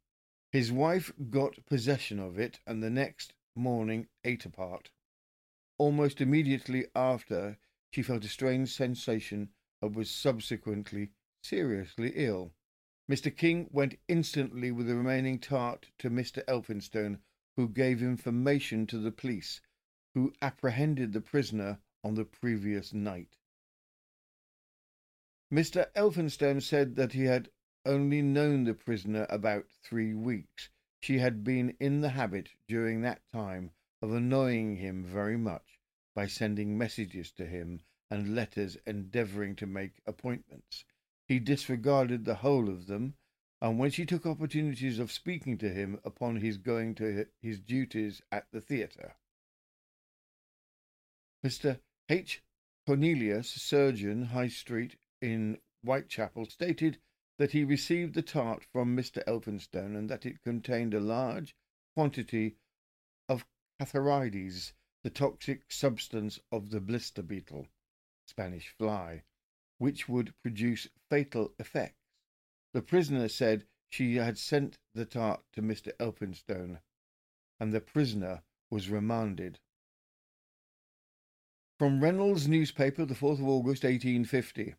His 0.50 0.72
wife 0.72 1.12
got 1.30 1.66
possession 1.66 2.18
of 2.18 2.38
it, 2.38 2.60
and 2.66 2.82
the 2.82 2.90
next 2.90 3.34
morning 3.54 4.08
ate 4.24 4.44
a 4.44 4.50
part. 4.50 4.90
Almost 5.78 6.20
immediately 6.20 6.86
after, 6.94 7.58
she 7.90 8.02
felt 8.02 8.24
a 8.24 8.28
strange 8.28 8.72
sensation 8.72 9.50
and 9.80 9.94
was 9.94 10.10
subsequently 10.10 11.10
seriously 11.42 12.12
ill. 12.14 12.52
Mr. 13.10 13.36
King 13.36 13.68
went 13.72 13.98
instantly 14.08 14.70
with 14.70 14.86
the 14.86 14.94
remaining 14.94 15.38
tart 15.38 15.90
to 15.98 16.08
Mr. 16.08 16.42
Elphinstone, 16.46 17.18
who 17.56 17.68
gave 17.68 18.02
information 18.02 18.86
to 18.86 18.98
the 18.98 19.10
police, 19.10 19.60
who 20.14 20.32
apprehended 20.40 21.12
the 21.12 21.20
prisoner 21.20 21.80
on 22.04 22.14
the 22.14 22.24
previous 22.24 22.94
night. 22.94 23.36
Mr. 25.52 25.90
Elphinstone 25.94 26.62
said 26.62 26.96
that 26.96 27.12
he 27.12 27.24
had 27.24 27.50
only 27.84 28.22
known 28.22 28.64
the 28.64 28.74
prisoner 28.74 29.26
about 29.28 29.66
three 29.82 30.14
weeks. 30.14 30.70
She 31.00 31.18
had 31.18 31.42
been 31.42 31.76
in 31.80 32.00
the 32.00 32.10
habit 32.10 32.50
during 32.68 33.02
that 33.02 33.22
time 33.32 33.72
of 34.00 34.12
annoying 34.12 34.76
him 34.76 35.04
very 35.04 35.36
much 35.36 35.80
by 36.14 36.26
sending 36.26 36.78
messages 36.78 37.32
to 37.32 37.46
him 37.46 37.80
and 38.10 38.34
letters 38.34 38.76
endeavouring 38.86 39.56
to 39.56 39.66
make 39.66 40.00
appointments. 40.06 40.84
He 41.26 41.38
disregarded 41.38 42.24
the 42.24 42.36
whole 42.36 42.68
of 42.68 42.86
them, 42.86 43.14
and 43.60 43.78
when 43.78 43.90
she 43.90 44.04
took 44.04 44.26
opportunities 44.26 44.98
of 44.98 45.10
speaking 45.10 45.56
to 45.58 45.68
him 45.72 45.98
upon 46.04 46.36
his 46.36 46.58
going 46.58 46.94
to 46.96 47.26
his 47.40 47.58
duties 47.60 48.20
at 48.30 48.46
the 48.52 48.60
theatre. 48.60 49.14
Mr. 51.44 51.80
H. 52.08 52.42
Cornelius, 52.86 53.48
surgeon, 53.48 54.26
High 54.26 54.48
Street 54.48 54.96
in 55.20 55.58
Whitechapel, 55.82 56.46
stated 56.46 56.98
that 57.42 57.50
he 57.50 57.64
received 57.64 58.14
the 58.14 58.22
tart 58.22 58.62
from 58.62 58.96
Mr. 58.96 59.20
Elphinstone 59.26 59.96
and 59.96 60.08
that 60.08 60.24
it 60.24 60.44
contained 60.44 60.94
a 60.94 61.00
large 61.00 61.56
quantity 61.96 62.54
of 63.28 63.44
cantharides, 63.80 64.74
the 65.02 65.10
toxic 65.10 65.62
substance 65.68 66.38
of 66.52 66.70
the 66.70 66.78
blister 66.78 67.20
beetle, 67.20 67.66
Spanish 68.28 68.68
fly, 68.78 69.24
which 69.78 70.08
would 70.08 70.32
produce 70.40 70.86
fatal 71.10 71.52
effects. 71.58 71.98
The 72.74 72.80
prisoner 72.80 73.26
said 73.26 73.66
she 73.90 74.14
had 74.14 74.38
sent 74.38 74.78
the 74.94 75.04
tart 75.04 75.42
to 75.54 75.62
Mr. 75.62 75.90
Elphinstone, 75.98 76.78
and 77.58 77.72
the 77.72 77.80
prisoner 77.80 78.44
was 78.70 78.88
remanded. 78.88 79.58
From 81.76 82.04
Reynolds' 82.04 82.46
newspaper, 82.46 83.04
the 83.04 83.14
4th 83.14 83.40
of 83.40 83.48
August, 83.48 83.82
1850. 83.82 84.76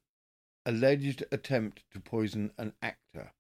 Alleged 0.65 1.24
attempt 1.32 1.84
to 1.91 2.00
poison 2.00 2.53
an 2.58 2.74
actor. 2.82 3.34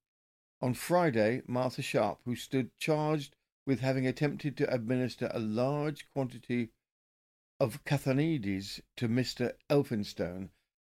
On 0.61 0.73
Friday, 0.73 1.41
Martha 1.47 1.81
Sharp, 1.81 2.19
who 2.25 2.35
stood 2.35 2.77
charged 2.77 3.35
with 3.65 3.79
having 3.79 4.05
attempted 4.05 4.57
to 4.57 4.73
administer 4.73 5.29
a 5.33 5.39
large 5.39 6.09
quantity 6.09 6.71
of 7.59 7.83
cantharides 7.85 8.81
to 8.97 9.07
Mr. 9.07 9.53
Elphinstone, 9.69 10.49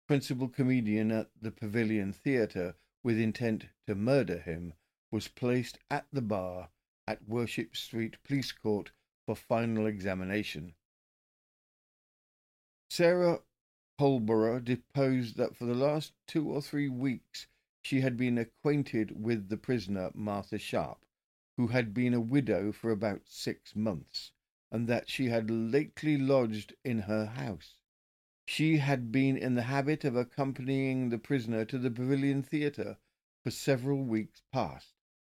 principal 0.07 0.47
comedian 0.47 1.11
at 1.11 1.29
the 1.39 1.51
Pavilion 1.51 2.13
Theatre, 2.13 2.75
with 3.03 3.19
intent 3.19 3.65
to 3.87 3.95
murder 3.95 4.39
him, 4.39 4.73
was 5.11 5.27
placed 5.27 5.79
at 5.89 6.05
the 6.11 6.21
bar 6.21 6.69
at 7.07 7.27
Worship 7.27 7.75
Street 7.75 8.17
Police 8.23 8.51
Court 8.51 8.91
for 9.25 9.35
final 9.35 9.87
examination. 9.87 10.75
Sarah 12.89 13.39
Holborough 13.99 14.63
deposed 14.63 15.35
that 15.35 15.57
for 15.57 15.65
the 15.65 15.75
last 15.75 16.13
two 16.25 16.49
or 16.49 16.61
three 16.61 16.87
weeks 16.87 17.47
she 17.81 17.99
had 17.99 18.15
been 18.15 18.37
acquainted 18.37 19.21
with 19.21 19.49
the 19.49 19.57
prisoner 19.57 20.09
Martha 20.13 20.57
Sharp, 20.57 21.05
who 21.57 21.67
had 21.67 21.93
been 21.93 22.13
a 22.13 22.21
widow 22.21 22.71
for 22.71 22.91
about 22.91 23.27
six 23.27 23.75
months, 23.75 24.31
and 24.71 24.87
that 24.87 25.09
she 25.09 25.25
had 25.25 25.51
lately 25.51 26.17
lodged 26.17 26.73
in 26.85 26.99
her 26.99 27.25
house. 27.25 27.75
She 28.45 28.77
had 28.77 29.11
been 29.11 29.35
in 29.35 29.55
the 29.55 29.63
habit 29.63 30.05
of 30.05 30.15
accompanying 30.15 31.09
the 31.09 31.17
prisoner 31.17 31.65
to 31.65 31.77
the 31.77 31.91
Pavilion 31.91 32.41
Theatre 32.41 32.97
for 33.43 33.51
several 33.51 34.05
weeks 34.05 34.41
past, 34.53 34.93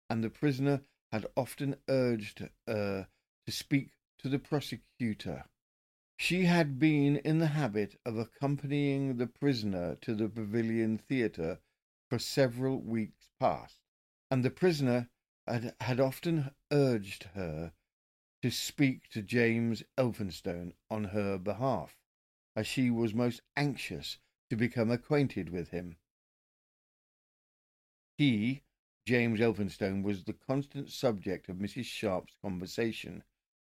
and 0.09 0.23
the 0.23 0.31
prisoner 0.31 0.81
had 1.11 1.27
often 1.37 1.75
urged 1.87 2.39
her 2.65 3.07
to 3.45 3.51
speak 3.51 3.91
to 4.17 4.27
the 4.27 4.39
prosecutor. 4.39 5.45
She 6.17 6.45
had 6.45 6.79
been 6.79 7.17
in 7.17 7.39
the 7.39 7.47
habit 7.47 7.99
of 8.05 8.17
accompanying 8.17 9.17
the 9.17 9.27
prisoner 9.27 9.95
to 9.97 10.15
the 10.15 10.29
Pavilion 10.29 10.97
Theatre 10.97 11.59
for 12.09 12.19
several 12.19 12.79
weeks 12.81 13.29
past, 13.39 13.81
and 14.31 14.43
the 14.43 14.49
prisoner 14.49 15.09
had, 15.45 15.75
had 15.81 15.99
often 15.99 16.55
urged 16.71 17.23
her 17.35 17.73
to 18.41 18.49
speak 18.49 19.09
to 19.09 19.21
James 19.21 19.83
Elphinstone 19.97 20.73
on 20.89 21.05
her 21.05 21.37
behalf 21.37 21.97
as 22.55 22.65
she 22.65 22.89
was 22.89 23.13
most 23.13 23.41
anxious 23.57 24.17
to 24.49 24.55
become 24.55 24.89
acquainted 24.89 25.49
with 25.49 25.69
him. 25.69 25.97
He, 28.17 28.63
James 29.05 29.41
Elphinstone, 29.41 30.01
was 30.01 30.23
the 30.23 30.33
constant 30.33 30.89
subject 30.91 31.49
of 31.49 31.57
Mrs. 31.57 31.85
Sharp's 31.85 32.35
conversation, 32.41 33.23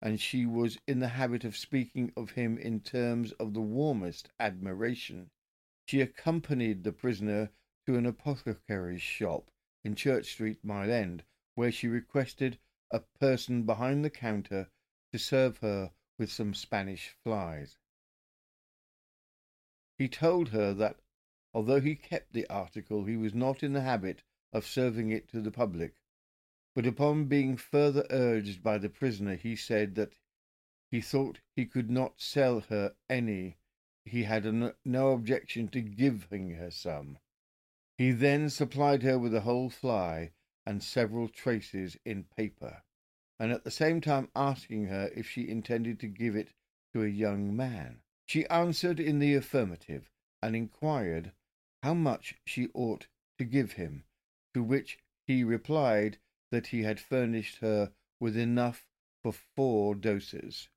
and 0.01 0.21
she 0.21 0.47
was 0.47 0.79
in 0.87 1.01
the 1.01 1.09
habit 1.09 1.45
of 1.45 1.57
speaking 1.57 2.13
of 2.17 2.31
him 2.31 2.57
in 2.57 2.81
terms 2.81 3.33
of 3.33 3.55
the 3.55 3.61
warmest 3.61 4.31
admiration. 4.39 5.31
She 5.87 6.01
accompanied 6.01 6.85
the 6.85 6.93
prisoner 6.93 7.51
to 7.87 7.97
an 7.97 8.07
apothecary's 8.07 9.03
shop 9.03 9.51
in 9.85 9.95
Church 9.95 10.27
Street, 10.33 10.63
Mile 10.63 10.91
End, 10.91 11.25
where 11.55 11.73
she 11.73 11.89
requested 11.89 12.59
a 12.91 13.01
person 13.01 13.65
behind 13.65 14.05
the 14.05 14.11
counter 14.11 14.71
to 15.13 15.19
serve 15.19 15.59
her 15.59 15.93
with 16.19 16.31
some 16.31 16.55
Spanish 16.55 17.17
flies. 17.25 17.77
He 19.99 20.09
told 20.09 20.51
her 20.51 20.73
that, 20.75 21.01
although 21.53 21.81
he 21.81 21.97
kept 21.97 22.33
the 22.33 22.47
article, 22.49 23.05
he 23.05 23.17
was 23.17 23.35
not 23.35 23.63
in 23.63 23.73
the 23.73 23.81
habit 23.81 24.23
of 24.53 24.67
serving 24.67 25.11
it 25.11 25.29
to 25.29 25.41
the 25.41 25.51
public. 25.51 25.97
But 26.79 26.87
upon 26.87 27.25
being 27.25 27.57
further 27.57 28.07
urged 28.09 28.63
by 28.63 28.79
the 28.79 28.89
prisoner, 28.89 29.35
he 29.35 29.57
said 29.57 29.97
that 29.97 30.13
he 30.93 31.01
thought 31.01 31.41
he 31.57 31.67
could 31.67 31.91
not 31.91 32.21
sell 32.21 32.61
her 32.61 32.95
any. 33.11 33.57
He 34.05 34.23
had 34.23 34.45
no 34.85 35.11
objection 35.11 35.67
to 35.71 35.81
giving 35.81 36.51
her 36.51 36.71
some. 36.71 37.19
He 37.97 38.13
then 38.13 38.49
supplied 38.49 39.03
her 39.03 39.19
with 39.19 39.35
a 39.35 39.41
whole 39.41 39.71
fly 39.71 40.31
and 40.65 40.81
several 40.81 41.29
traces 41.29 41.97
in 42.05 42.23
paper, 42.23 42.85
and 43.41 43.51
at 43.51 43.65
the 43.65 43.73
same 43.73 44.01
time 44.01 44.31
asking 44.37 44.85
her 44.85 45.11
if 45.17 45.29
she 45.29 45.49
intended 45.49 45.99
to 45.99 46.07
give 46.07 46.37
it 46.37 46.53
to 46.95 47.03
a 47.03 47.09
young 47.09 47.57
man. 47.57 48.03
She 48.25 48.47
answered 48.47 49.01
in 49.01 49.19
the 49.19 49.35
affirmative, 49.35 50.13
and 50.41 50.55
inquired 50.55 51.33
how 51.83 51.95
much 51.95 52.37
she 52.45 52.69
ought 52.73 53.09
to 53.37 53.45
give 53.45 53.73
him, 53.73 54.05
to 54.55 54.63
which 54.63 55.01
he 55.27 55.43
replied 55.43 56.19
that 56.51 56.69
he 56.69 56.83
had 56.83 57.01
furnished 57.01 57.59
her 57.59 57.93
with 58.21 58.37
enough 58.37 58.87
for 59.23 59.33
four 59.33 59.95
doses. 59.95 60.69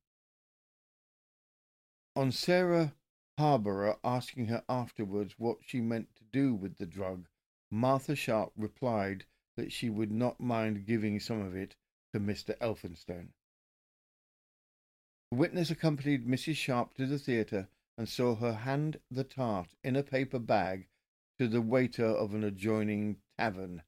On 2.15 2.31
Sarah 2.31 2.93
Harborough 3.37 3.99
asking 4.03 4.47
her 4.47 4.63
afterwards 4.67 5.35
what 5.37 5.59
she 5.65 5.79
meant 5.81 6.15
to 6.15 6.23
do 6.25 6.53
with 6.53 6.77
the 6.77 6.85
drug, 6.85 7.27
Martha 7.71 8.15
Sharp 8.15 8.51
replied 8.57 9.25
that 9.55 9.71
she 9.71 9.89
would 9.89 10.11
not 10.11 10.39
mind 10.39 10.85
giving 10.85 11.19
some 11.19 11.41
of 11.41 11.55
it 11.55 11.75
to 12.13 12.19
Mr. 12.19 12.55
Elphinstone. 12.59 13.29
The 15.31 15.37
witness 15.37 15.71
accompanied 15.71 16.27
Mrs. 16.27 16.57
Sharp 16.57 16.93
to 16.95 17.05
the 17.05 17.17
theatre 17.17 17.69
and 17.97 18.09
saw 18.09 18.35
her 18.35 18.53
hand 18.53 18.99
the 19.09 19.23
tart 19.23 19.75
in 19.83 19.95
a 19.95 20.03
paper 20.03 20.39
bag 20.39 20.89
to 21.39 21.47
the 21.47 21.61
waiter 21.61 22.05
of 22.05 22.33
an 22.33 22.43
adjoining 22.43 23.21
tavern, 23.37 23.83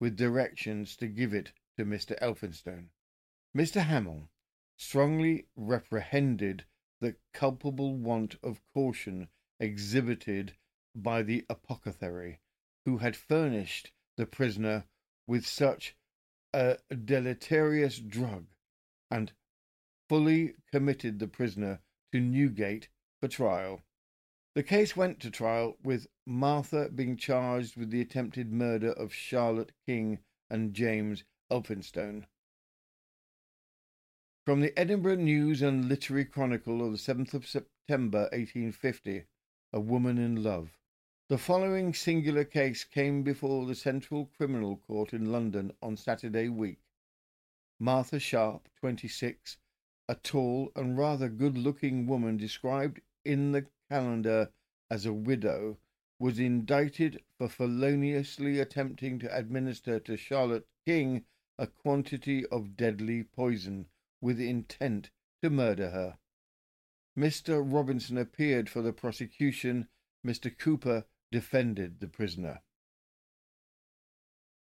with 0.00 0.16
directions 0.16 0.96
to 0.96 1.06
give 1.06 1.34
it 1.34 1.52
to 1.76 1.84
Mr. 1.84 2.16
Elphinstone. 2.20 2.90
Mr. 3.56 3.82
Hamill 3.82 4.28
strongly 4.76 5.46
reprehended 5.56 6.64
the 7.00 7.16
culpable 7.32 7.96
want 7.96 8.36
of 8.42 8.60
caution 8.74 9.28
exhibited 9.60 10.56
by 10.94 11.22
the 11.22 11.44
apothecary, 11.48 12.40
who 12.84 12.98
had 12.98 13.16
furnished 13.16 13.92
the 14.16 14.26
prisoner 14.26 14.84
with 15.26 15.46
such 15.46 15.96
a 16.52 16.78
deleterious 17.04 17.98
drug, 17.98 18.46
and 19.10 19.32
fully 20.08 20.54
committed 20.72 21.18
the 21.18 21.28
prisoner 21.28 21.80
to 22.12 22.20
Newgate 22.20 22.88
for 23.20 23.28
trial. 23.28 23.82
The 24.54 24.62
case 24.62 24.96
went 24.96 25.20
to 25.20 25.30
trial, 25.30 25.76
with 25.82 26.06
Martha 26.26 26.88
being 26.88 27.16
charged 27.16 27.76
with 27.76 27.90
the 27.90 28.00
attempted 28.00 28.52
murder 28.52 28.92
of 28.92 29.12
Charlotte 29.12 29.72
King 29.86 30.20
and 30.50 30.74
James 30.74 31.24
Elphinstone. 31.50 32.26
From 34.44 34.60
the 34.60 34.76
Edinburgh 34.78 35.16
News 35.16 35.60
and 35.60 35.88
Literary 35.88 36.24
Chronicle 36.24 36.82
of 36.82 36.92
the 36.92 36.98
7th 36.98 37.34
of 37.34 37.46
September 37.46 38.22
1850, 38.32 39.24
A 39.74 39.80
Woman 39.80 40.16
in 40.16 40.42
Love. 40.42 40.78
The 41.28 41.36
following 41.36 41.92
singular 41.92 42.44
case 42.44 42.84
came 42.84 43.22
before 43.22 43.66
the 43.66 43.74
Central 43.74 44.30
Criminal 44.38 44.78
Court 44.78 45.12
in 45.12 45.30
London 45.30 45.72
on 45.82 45.98
Saturday 45.98 46.48
week. 46.48 46.80
Martha 47.78 48.18
Sharp, 48.18 48.70
26, 48.80 49.58
a 50.08 50.14
tall 50.14 50.72
and 50.74 50.96
rather 50.96 51.28
good 51.28 51.58
looking 51.58 52.06
woman 52.06 52.38
described 52.38 53.02
in 53.26 53.52
the 53.52 53.66
calendar 53.88 54.52
as 54.90 55.06
a 55.06 55.12
widow, 55.12 55.78
was 56.18 56.38
indicted 56.38 57.22
for 57.36 57.48
feloniously 57.48 58.58
attempting 58.58 59.18
to 59.18 59.36
administer 59.36 60.00
to 60.00 60.16
Charlotte 60.16 60.66
King 60.86 61.24
a 61.58 61.66
quantity 61.66 62.46
of 62.46 62.76
deadly 62.76 63.22
poison 63.22 63.86
with 64.20 64.40
intent 64.40 65.10
to 65.42 65.50
murder 65.50 65.90
her. 65.90 66.18
Mr. 67.16 67.62
Robinson 67.64 68.16
appeared 68.16 68.68
for 68.70 68.82
the 68.82 68.92
prosecution. 68.92 69.88
Mr. 70.26 70.56
Cooper 70.56 71.04
defended 71.30 72.00
the 72.00 72.08
prisoner. 72.08 72.62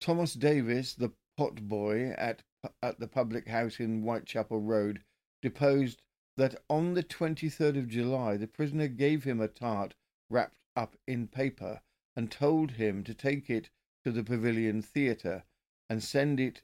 Thomas 0.01 0.35
Davis, 0.35 0.95
the 0.95 1.13
pot 1.37 1.69
boy 1.69 2.11
at, 2.11 2.43
at 2.83 2.99
the 2.99 3.09
public 3.09 3.49
house 3.49 3.79
in 3.79 4.03
Whitechapel 4.03 4.61
Road, 4.61 5.05
deposed 5.43 6.03
that 6.41 6.63
on 6.71 6.95
the 6.95 7.03
23rd 7.03 7.79
of 7.79 7.87
July 7.87 8.35
the 8.35 8.47
prisoner 8.47 8.89
gave 8.89 9.25
him 9.25 9.43
a 9.43 9.47
tart 9.47 9.95
wrapped 10.31 10.57
up 10.75 10.97
in 11.07 11.29
paper 11.29 11.83
and 12.17 12.33
told 12.33 12.71
him 12.71 13.05
to 13.05 13.13
take 13.13 13.51
it 13.51 13.69
to 14.03 14.11
the 14.11 14.25
Pavilion 14.25 14.81
Theatre 14.81 15.45
and 15.91 16.03
send 16.03 16.41
it 16.41 16.63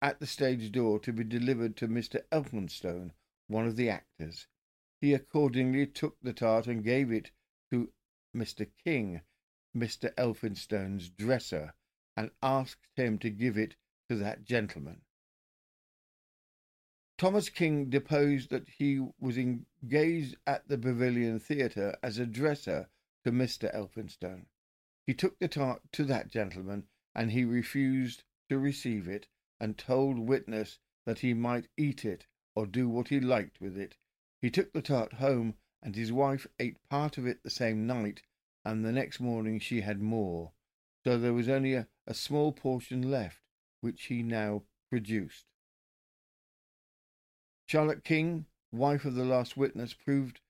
at 0.00 0.20
the 0.20 0.26
stage 0.26 0.70
door 0.70 1.00
to 1.00 1.12
be 1.12 1.24
delivered 1.24 1.76
to 1.76 1.88
Mr. 1.88 2.22
Elphinstone, 2.30 3.10
one 3.48 3.66
of 3.66 3.74
the 3.74 3.90
actors. 3.90 4.46
He 5.00 5.14
accordingly 5.14 5.88
took 5.88 6.16
the 6.22 6.32
tart 6.32 6.68
and 6.68 6.84
gave 6.84 7.10
it 7.10 7.32
to 7.72 7.90
Mr. 8.36 8.68
King, 8.84 9.22
Mr. 9.76 10.14
Elphinstone's 10.14 11.08
dresser, 11.08 11.74
and 12.16 12.30
asked 12.40 12.86
him 12.94 13.18
to 13.18 13.30
give 13.30 13.58
it 13.58 13.74
to 14.08 14.14
that 14.14 14.44
gentleman. 14.44 15.00
Thomas 17.18 17.48
King 17.48 17.88
deposed 17.88 18.50
that 18.50 18.68
he 18.68 19.00
was 19.18 19.38
engaged 19.38 20.36
at 20.46 20.68
the 20.68 20.76
Pavilion 20.76 21.40
Theatre 21.40 21.96
as 22.02 22.18
a 22.18 22.26
dresser 22.26 22.90
to 23.24 23.32
Mr. 23.32 23.74
Elphinstone. 23.74 24.44
He 25.06 25.14
took 25.14 25.38
the 25.38 25.48
tart 25.48 25.80
to 25.92 26.04
that 26.04 26.28
gentleman, 26.28 26.88
and 27.14 27.30
he 27.30 27.46
refused 27.46 28.24
to 28.50 28.58
receive 28.58 29.08
it, 29.08 29.28
and 29.58 29.78
told 29.78 30.18
witness 30.18 30.78
that 31.06 31.20
he 31.20 31.32
might 31.32 31.68
eat 31.78 32.04
it 32.04 32.26
or 32.54 32.66
do 32.66 32.86
what 32.86 33.08
he 33.08 33.18
liked 33.18 33.62
with 33.62 33.78
it. 33.78 33.96
He 34.42 34.50
took 34.50 34.74
the 34.74 34.82
tart 34.82 35.14
home, 35.14 35.56
and 35.82 35.96
his 35.96 36.12
wife 36.12 36.46
ate 36.60 36.86
part 36.90 37.16
of 37.16 37.26
it 37.26 37.42
the 37.42 37.48
same 37.48 37.86
night, 37.86 38.20
and 38.62 38.84
the 38.84 38.92
next 38.92 39.20
morning 39.20 39.58
she 39.58 39.80
had 39.80 40.02
more, 40.02 40.52
so 41.02 41.18
there 41.18 41.32
was 41.32 41.48
only 41.48 41.72
a, 41.72 41.88
a 42.06 42.12
small 42.12 42.52
portion 42.52 43.10
left, 43.10 43.40
which 43.80 44.04
he 44.04 44.22
now 44.22 44.64
produced. 44.90 45.46
Charlotte 47.66 48.04
King, 48.04 48.46
wife 48.70 49.04
of 49.04 49.14
the 49.14 49.24
last 49.24 49.56
witness, 49.56 49.92
proved 49.92 50.40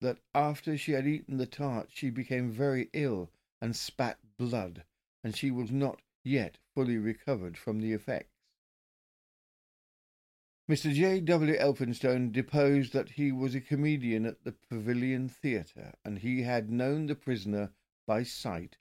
that 0.00 0.18
after 0.34 0.76
she 0.76 0.92
had 0.92 1.06
eaten 1.06 1.36
the 1.36 1.46
tart 1.46 1.90
she 1.92 2.08
became 2.08 2.50
very 2.50 2.88
ill 2.92 3.30
and 3.60 3.74
spat 3.74 4.18
blood, 4.36 4.84
and 5.24 5.36
she 5.36 5.50
was 5.50 5.70
not 5.70 6.00
yet 6.22 6.58
fully 6.74 6.96
recovered 6.96 7.58
from 7.58 7.80
the 7.80 7.92
effects. 7.92 8.28
Mr. 10.70 10.92
J. 10.94 11.20
W. 11.20 11.54
Elphinstone 11.54 12.30
deposed 12.30 12.92
that 12.92 13.10
he 13.10 13.32
was 13.32 13.54
a 13.54 13.60
comedian 13.60 14.24
at 14.24 14.44
the 14.44 14.52
Pavilion 14.52 15.28
Theatre, 15.28 15.94
and 16.04 16.20
he 16.20 16.42
had 16.42 16.70
known 16.70 17.06
the 17.06 17.16
prisoner 17.16 17.72
by 18.06 18.22
sight 18.22 18.76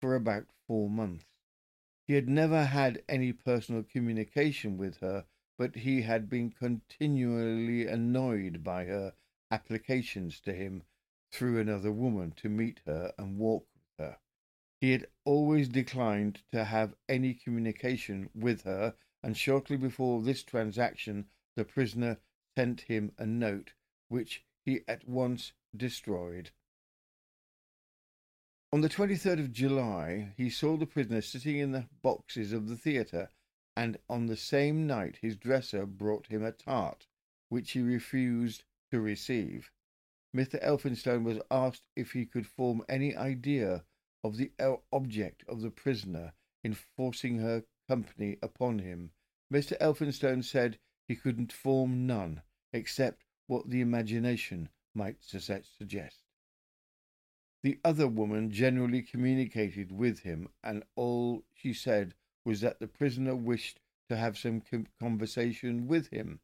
for 0.00 0.14
about 0.14 0.46
four 0.66 0.90
months. 0.90 1.24
He 2.06 2.12
had 2.14 2.28
never 2.28 2.66
had 2.66 3.02
any 3.08 3.32
personal 3.32 3.82
communication 3.82 4.76
with 4.76 4.98
her, 4.98 5.24
but 5.62 5.76
he 5.76 6.02
had 6.02 6.28
been 6.28 6.50
continually 6.50 7.86
annoyed 7.86 8.64
by 8.64 8.84
her 8.84 9.14
applications 9.48 10.40
to 10.40 10.52
him 10.52 10.82
through 11.30 11.60
another 11.60 11.92
woman 11.92 12.32
to 12.32 12.48
meet 12.48 12.80
her 12.84 13.12
and 13.16 13.38
walk 13.38 13.64
with 13.72 14.04
her. 14.04 14.18
He 14.80 14.90
had 14.90 15.06
always 15.24 15.68
declined 15.68 16.42
to 16.50 16.64
have 16.64 16.96
any 17.08 17.32
communication 17.32 18.28
with 18.34 18.62
her, 18.62 18.96
and 19.22 19.36
shortly 19.36 19.76
before 19.76 20.20
this 20.20 20.42
transaction 20.42 21.26
the 21.54 21.64
prisoner 21.64 22.18
sent 22.58 22.80
him 22.80 23.12
a 23.16 23.24
note, 23.24 23.74
which 24.08 24.44
he 24.64 24.80
at 24.88 25.08
once 25.08 25.52
destroyed. 25.76 26.50
On 28.72 28.80
the 28.80 28.88
23rd 28.88 29.38
of 29.38 29.52
July, 29.52 30.32
he 30.36 30.50
saw 30.50 30.76
the 30.76 30.86
prisoner 30.86 31.20
sitting 31.20 31.58
in 31.58 31.70
the 31.70 31.86
boxes 32.02 32.52
of 32.52 32.68
the 32.68 32.76
theatre, 32.76 33.30
and 33.76 33.98
on 34.08 34.26
the 34.26 34.36
same 34.36 34.86
night 34.86 35.18
his 35.22 35.36
dresser 35.36 35.86
brought 35.86 36.26
him 36.26 36.44
a 36.44 36.52
tart, 36.52 37.06
which 37.48 37.72
he 37.72 37.80
refused 37.80 38.64
to 38.90 39.00
receive. 39.00 39.70
Mr. 40.34 40.62
Elphinstone 40.62 41.24
was 41.24 41.40
asked 41.50 41.88
if 41.94 42.12
he 42.12 42.24
could 42.24 42.46
form 42.46 42.82
any 42.88 43.14
idea 43.14 43.84
of 44.24 44.36
the 44.36 44.52
uh, 44.58 44.76
object 44.92 45.44
of 45.48 45.60
the 45.60 45.70
prisoner 45.70 46.32
in 46.64 46.74
forcing 46.74 47.38
her 47.38 47.64
company 47.88 48.38
upon 48.42 48.78
him. 48.78 49.10
Mr. 49.52 49.76
Elphinstone 49.80 50.42
said 50.42 50.78
he 51.08 51.16
couldn't 51.16 51.52
form 51.52 52.06
none, 52.06 52.42
except 52.72 53.24
what 53.46 53.68
the 53.68 53.80
imagination 53.80 54.68
might 54.94 55.22
suggest. 55.22 56.22
The 57.62 57.78
other 57.84 58.08
woman 58.08 58.50
generally 58.50 59.02
communicated 59.02 59.92
with 59.92 60.20
him, 60.20 60.48
and 60.62 60.84
all 60.96 61.44
she 61.54 61.72
said 61.74 62.14
was 62.44 62.60
that 62.60 62.80
the 62.80 62.88
prisoner 62.88 63.36
wished 63.36 63.80
to 64.08 64.16
have 64.16 64.36
some 64.36 64.62
conversation 65.00 65.86
with 65.86 66.08
him. 66.08 66.40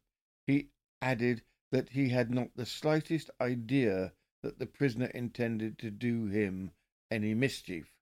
He 0.47 0.69
added 1.01 1.43
that 1.71 1.89
he 1.89 2.09
had 2.09 2.31
not 2.31 2.49
the 2.55 2.65
slightest 2.65 3.29
idea 3.39 4.13
that 4.41 4.59
the 4.59 4.65
prisoner 4.65 5.07
intended 5.07 5.77
to 5.79 5.91
do 5.91 6.27
him 6.27 6.71
any 7.11 7.33
mischief. 7.33 7.93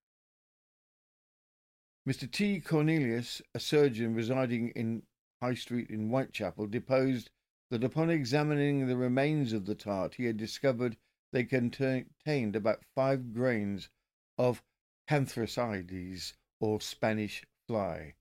Mr. 2.08 2.30
T. 2.30 2.60
Cornelius, 2.60 3.42
a 3.54 3.60
surgeon 3.60 4.14
residing 4.14 4.70
in 4.70 5.02
High 5.42 5.54
Street 5.54 5.90
in 5.90 6.08
Whitechapel, 6.08 6.66
deposed 6.68 7.30
that 7.70 7.84
upon 7.84 8.08
examining 8.08 8.86
the 8.86 8.96
remains 8.96 9.52
of 9.52 9.66
the 9.66 9.74
tart 9.74 10.14
he 10.14 10.24
had 10.24 10.36
discovered 10.36 10.96
they 11.32 11.44
contained 11.44 12.56
about 12.56 12.84
five 12.94 13.34
grains 13.34 13.90
of 14.38 14.62
Cantharides 15.06 16.32
or 16.60 16.80
Spanish 16.80 17.44
fly, 17.68 18.14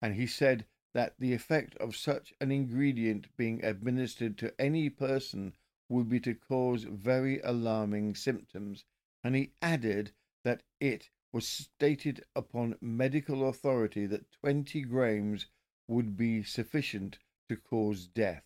and 0.00 0.14
he 0.14 0.26
said 0.26 0.64
that 0.94 1.14
the 1.18 1.34
effect 1.34 1.76
of 1.76 1.96
such 1.96 2.32
an 2.40 2.52
ingredient 2.52 3.26
being 3.36 3.64
administered 3.64 4.38
to 4.38 4.54
any 4.60 4.88
person 4.88 5.52
would 5.88 6.08
be 6.08 6.20
to 6.20 6.34
cause 6.34 6.84
very 6.84 7.40
alarming 7.40 8.14
symptoms, 8.14 8.84
and 9.24 9.34
he 9.34 9.52
added 9.60 10.12
that 10.44 10.62
it 10.80 11.10
was 11.32 11.46
stated 11.48 12.24
upon 12.36 12.76
medical 12.80 13.48
authority 13.48 14.06
that 14.06 14.30
twenty 14.30 14.82
grains 14.82 15.46
would 15.88 16.16
be 16.16 16.42
sufficient 16.42 17.18
to 17.48 17.56
cause 17.56 18.06
death. 18.06 18.44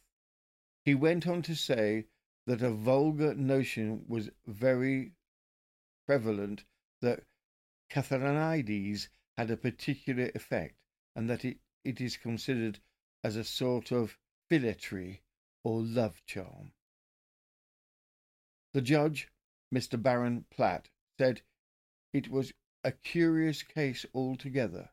He 0.85 0.95
went 0.95 1.27
on 1.27 1.43
to 1.43 1.55
say 1.55 2.07
that 2.47 2.63
a 2.63 2.71
vulgar 2.71 3.35
notion 3.35 4.05
was 4.09 4.31
very 4.47 5.13
prevalent 6.07 6.65
that 7.03 7.25
Cantharides 7.91 9.09
had 9.37 9.51
a 9.51 9.57
particular 9.57 10.31
effect, 10.35 10.77
and 11.15 11.29
that 11.29 11.45
it, 11.45 11.59
it 11.85 12.01
is 12.01 12.17
considered 12.17 12.79
as 13.23 13.37
a 13.37 13.45
sort 13.45 13.93
of 13.93 14.19
philtre 14.51 15.19
or 15.65 15.83
love 15.83 16.23
charm. 16.27 16.73
The 18.73 18.83
judge, 18.83 19.29
Mr. 19.75 20.01
Baron 20.01 20.45
Platt, 20.51 20.91
said 21.19 21.43
it 22.13 22.29
was 22.29 22.53
a 22.85 22.93
curious 22.93 23.63
case 23.63 24.07
altogether. 24.15 24.91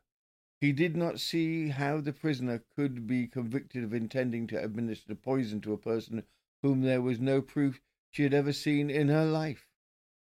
He 0.60 0.72
did 0.72 0.96
not 0.96 1.20
see 1.20 1.68
how 1.68 2.00
the 2.00 2.12
prisoner 2.12 2.64
could 2.74 3.06
be 3.06 3.26
convicted 3.26 3.84
of 3.84 3.92
intending 3.92 4.46
to 4.48 4.62
administer 4.62 5.14
poison 5.14 5.60
to 5.60 5.72
a 5.72 5.78
person 5.78 6.24
whom 6.62 6.80
there 6.80 7.02
was 7.02 7.20
no 7.20 7.42
proof 7.42 7.80
she 8.10 8.22
had 8.22 8.34
ever 8.34 8.52
seen 8.52 8.90
in 8.90 9.08
her 9.08 9.26
life. 9.26 9.68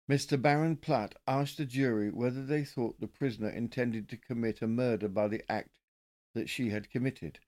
Mr. 0.09 0.41
Baron 0.41 0.75
Platt 0.75 1.15
asked 1.27 1.57
the 1.57 1.65
jury 1.65 2.09
whether 2.09 2.45
they 2.45 2.65
thought 2.65 2.99
the 2.99 3.07
prisoner 3.07 3.49
intended 3.49 4.09
to 4.09 4.17
commit 4.17 4.61
a 4.61 4.67
murder 4.67 5.07
by 5.07 5.29
the 5.29 5.49
act 5.49 5.77
that 6.33 6.49
she 6.49 6.69
had 6.69 6.89
committed. 6.89 7.39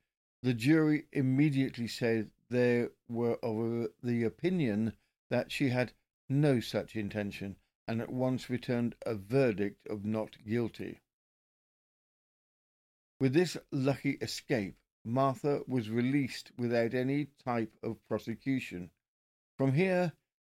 The 0.41 0.53
jury 0.53 1.07
immediately 1.11 1.87
said 1.87 2.31
they 2.49 2.87
were 3.09 3.35
of 3.43 3.91
the 4.01 4.23
opinion 4.23 4.93
that 5.29 5.51
she 5.51 5.69
had 5.69 5.91
no 6.29 6.59
such 6.59 6.95
intention, 6.95 7.57
and 7.87 8.01
at 8.01 8.11
once 8.11 8.49
returned 8.49 8.95
a 9.05 9.15
verdict 9.15 9.85
of 9.87 10.05
not 10.05 10.37
guilty. 10.45 11.01
With 13.19 13.33
this 13.33 13.57
lucky 13.71 14.11
escape, 14.21 14.77
Martha 15.03 15.63
was 15.67 15.89
released 15.89 16.51
without 16.57 16.93
any 16.93 17.25
type 17.43 17.75
of 17.83 18.05
prosecution. 18.07 18.91
From 19.57 19.73
here, 19.73 20.13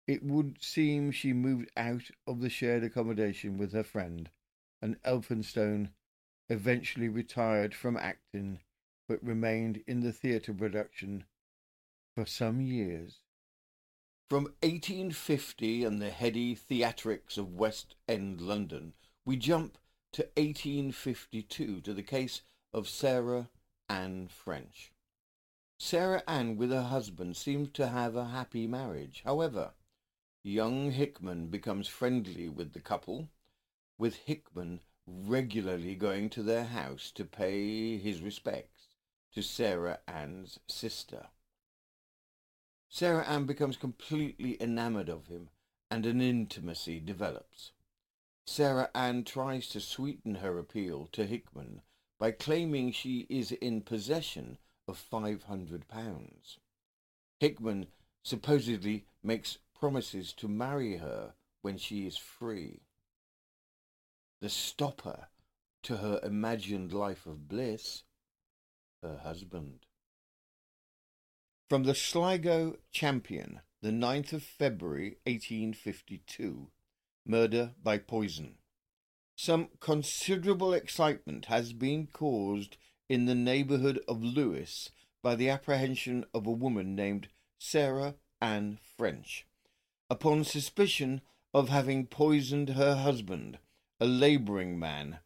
it 0.06 0.22
would 0.22 0.62
seem 0.62 1.10
she 1.10 1.32
moved 1.32 1.68
out 1.76 2.10
of 2.26 2.40
the 2.40 2.48
shared 2.48 2.84
accommodation 2.84 3.58
with 3.58 3.72
her 3.72 3.82
friend, 3.82 4.30
and 4.80 5.02
Elphinstone 5.02 5.90
eventually 6.48 7.08
retired 7.08 7.74
from 7.74 7.96
acting 7.96 8.60
but 9.08 9.22
remained 9.22 9.82
in 9.86 10.00
the 10.00 10.12
theatre 10.12 10.54
production 10.54 11.24
for 12.14 12.24
some 12.24 12.60
years. 12.60 13.20
From 14.28 14.44
1850 14.62 15.84
and 15.84 16.02
the 16.02 16.10
heady 16.10 16.56
theatrics 16.56 17.38
of 17.38 17.54
West 17.54 17.94
End 18.08 18.40
London, 18.40 18.94
we 19.24 19.36
jump 19.36 19.78
to 20.12 20.22
1852 20.36 21.80
to 21.80 21.94
the 21.94 22.02
case 22.02 22.42
of 22.72 22.88
Sarah 22.88 23.48
Ann 23.88 24.28
French. 24.28 24.92
Sarah 25.78 26.22
Ann 26.26 26.56
with 26.56 26.70
her 26.70 26.84
husband 26.84 27.36
seemed 27.36 27.74
to 27.74 27.88
have 27.88 28.16
a 28.16 28.26
happy 28.26 28.66
marriage. 28.66 29.22
However, 29.24 29.72
young 30.46 30.92
Hickman 30.92 31.48
becomes 31.48 31.88
friendly 31.88 32.48
with 32.48 32.72
the 32.72 32.80
couple, 32.80 33.28
with 33.98 34.14
Hickman 34.14 34.80
regularly 35.06 35.94
going 35.94 36.30
to 36.30 36.42
their 36.42 36.64
house 36.64 37.10
to 37.12 37.24
pay 37.24 37.98
his 37.98 38.22
respects 38.22 38.88
to 39.34 39.42
Sarah 39.42 39.98
Ann's 40.06 40.58
sister. 40.68 41.26
Sarah 42.88 43.26
Ann 43.26 43.44
becomes 43.44 43.76
completely 43.76 44.56
enamored 44.62 45.08
of 45.08 45.26
him, 45.26 45.48
and 45.90 46.06
an 46.06 46.20
intimacy 46.20 47.00
develops. 47.00 47.72
Sarah 48.46 48.90
Ann 48.94 49.24
tries 49.24 49.68
to 49.70 49.80
sweeten 49.80 50.36
her 50.36 50.58
appeal 50.58 51.08
to 51.12 51.26
Hickman 51.26 51.82
by 52.18 52.30
claiming 52.30 52.92
she 52.92 53.26
is 53.28 53.50
in 53.50 53.80
possession 53.80 54.58
of 54.86 54.96
five 54.96 55.42
hundred 55.44 55.88
pounds. 55.88 56.58
Hickman 57.40 57.88
supposedly 58.22 59.06
makes 59.22 59.58
promises 59.78 60.32
to 60.34 60.48
marry 60.48 60.96
her 60.96 61.34
when 61.62 61.78
she 61.78 62.06
is 62.06 62.16
free. 62.16 62.80
The 64.40 64.48
stopper 64.48 65.28
to 65.82 65.98
her 65.98 66.20
imagined 66.22 66.92
life 66.92 67.26
of 67.26 67.48
bliss, 67.48 68.02
her 69.02 69.18
husband. 69.22 69.86
From 71.68 71.84
the 71.84 71.94
Sligo 71.94 72.76
Champion, 72.92 73.60
the 73.82 73.90
9th 73.90 74.32
of 74.32 74.42
February 74.42 75.18
1852. 75.24 76.68
Murder 77.24 77.72
by 77.82 77.98
poison. 77.98 78.54
Some 79.36 79.68
considerable 79.80 80.72
excitement 80.72 81.46
has 81.46 81.72
been 81.72 82.06
caused 82.06 82.76
in 83.08 83.26
the 83.26 83.34
neighbourhood 83.34 84.00
of 84.08 84.22
Lewes 84.22 84.90
by 85.22 85.34
the 85.34 85.50
apprehension 85.50 86.24
of 86.32 86.46
a 86.46 86.52
woman 86.52 86.94
named 86.94 87.28
Sarah 87.58 88.14
Ann 88.40 88.78
French, 88.96 89.45
upon 90.08 90.44
suspicion 90.44 91.20
of 91.52 91.68
having 91.68 92.06
poisoned 92.06 92.70
her 92.70 92.96
husband, 92.96 93.58
a 94.00 94.06
labouring 94.06 94.78
man, 94.78 95.18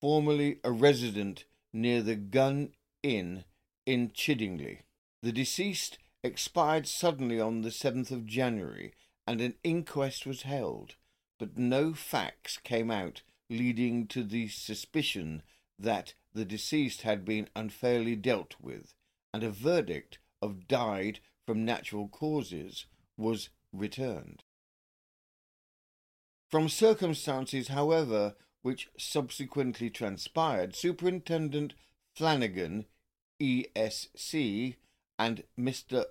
formerly 0.00 0.58
a 0.64 0.72
resident 0.72 1.44
near 1.72 2.02
the 2.02 2.16
Gun 2.16 2.70
Inn 3.02 3.44
in 3.84 4.10
Chiddingly. 4.10 4.80
The 5.22 5.32
deceased 5.32 5.98
expired 6.24 6.86
suddenly 6.86 7.40
on 7.40 7.62
the 7.62 7.70
7th 7.70 8.10
of 8.10 8.26
January, 8.26 8.94
and 9.26 9.40
an 9.40 9.54
inquest 9.62 10.26
was 10.26 10.42
held, 10.42 10.96
but 11.38 11.56
no 11.56 11.94
facts 11.94 12.58
came 12.58 12.90
out 12.90 13.22
leading 13.48 14.06
to 14.08 14.24
the 14.24 14.48
suspicion 14.48 15.42
that 15.78 16.14
the 16.32 16.44
deceased 16.44 17.02
had 17.02 17.24
been 17.24 17.48
unfairly 17.54 18.16
dealt 18.16 18.54
with, 18.60 18.94
and 19.32 19.42
a 19.42 19.50
verdict 19.50 20.18
of 20.42 20.66
died 20.66 21.20
from 21.46 21.64
natural 21.64 22.08
causes 22.08 22.86
was 23.16 23.50
returned. 23.76 24.42
From 26.48 26.68
circumstances, 26.68 27.68
however, 27.68 28.36
which 28.62 28.88
subsequently 28.98 29.90
transpired, 29.90 30.74
Superintendent 30.74 31.74
Flanagan, 32.14 32.86
ESC, 33.40 34.76
and 35.18 35.44
Mr. 35.58 36.04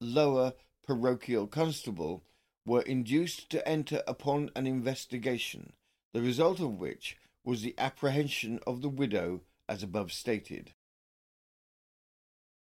Lower 0.00 0.54
Parochial 0.86 1.46
Constable 1.46 2.24
were 2.64 2.82
induced 2.82 3.50
to 3.50 3.66
enter 3.68 4.02
upon 4.06 4.50
an 4.54 4.66
investigation, 4.66 5.72
the 6.12 6.22
result 6.22 6.60
of 6.60 6.78
which 6.78 7.16
was 7.44 7.62
the 7.62 7.74
apprehension 7.78 8.60
of 8.66 8.82
the 8.82 8.88
widow 8.88 9.42
as 9.68 9.82
above 9.82 10.12
stated. 10.12 10.72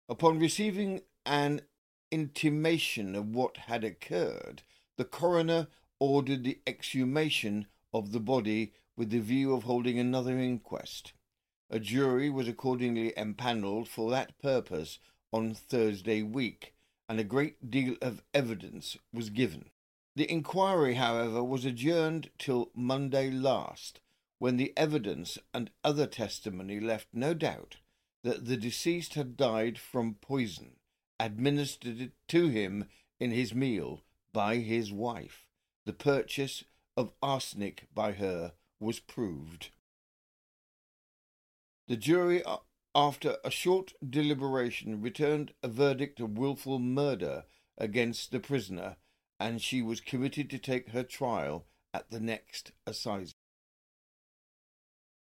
Upon 0.09 0.39
receiving 0.39 1.03
an 1.25 1.63
intimation 2.13 3.17
of 3.17 3.35
what 3.35 3.57
had 3.57 3.83
occurred, 3.83 4.63
the 4.97 5.05
coroner 5.05 5.67
ordered 5.99 6.45
the 6.45 6.61
exhumation 6.67 7.67
of 7.93 8.13
the 8.13 8.21
body 8.21 8.73
with 8.97 9.11
the 9.11 9.19
view 9.19 9.55
of 9.55 9.63
holding 9.63 9.99
another 9.99 10.39
inquest. 10.39 11.15
A 11.71 11.81
jury 11.81 12.29
was 12.29 12.47
accordingly 12.47 13.13
empanelled 13.17 13.89
for 13.89 14.11
that 14.11 14.39
purpose 14.39 14.99
on 15.33 15.55
Thursday 15.55 16.23
week, 16.23 16.75
and 17.09 17.19
a 17.19 17.25
great 17.25 17.71
deal 17.71 17.97
of 18.03 18.23
evidence 18.35 18.99
was 19.13 19.31
given. 19.31 19.71
The 20.15 20.31
inquiry, 20.31 20.95
however, 20.95 21.43
was 21.43 21.65
adjourned 21.65 22.29
till 22.39 22.71
Monday 22.75 23.31
last, 23.31 24.01
when 24.39 24.59
the 24.59 24.75
evidence 24.77 25.39
and 25.55 25.71
other 25.83 26.07
testimony 26.07 26.79
left 26.79 27.09
no 27.15 27.33
doubt 27.33 27.77
that 28.23 28.45
the 28.45 28.59
deceased 28.59 29.15
had 29.15 29.37
died 29.39 29.79
from 29.79 30.17
poison 30.21 30.77
administered 31.25 32.13
to 32.29 32.49
him 32.49 32.89
in 33.21 33.31
his 33.31 33.55
meal 33.55 34.03
by 34.33 34.57
his 34.57 34.93
wife. 34.93 35.47
The 35.85 35.93
purchase 35.93 36.65
of 36.97 37.13
arsenic 37.23 37.89
by 37.95 38.13
her 38.13 38.53
was 38.81 38.99
proved. 38.99 39.71
The 41.89 41.97
jury 41.97 42.43
after 42.95 43.39
a 43.43 43.51
short 43.51 43.95
deliberation, 44.09 45.01
returned 45.01 45.55
a 45.63 45.69
verdict 45.69 46.21
of 46.21 46.37
wilful 46.37 46.79
murder 46.79 47.45
against 47.79 48.31
the 48.31 48.41
prisoner, 48.41 48.97
and 49.41 49.63
she 49.63 49.81
was 49.81 50.01
committed 50.01 50.51
to 50.51 50.59
take 50.59 50.91
her 50.91 51.03
trial 51.03 51.67
at 51.95 52.11
the 52.11 52.21
next 52.21 52.73
assizes. 52.87 53.35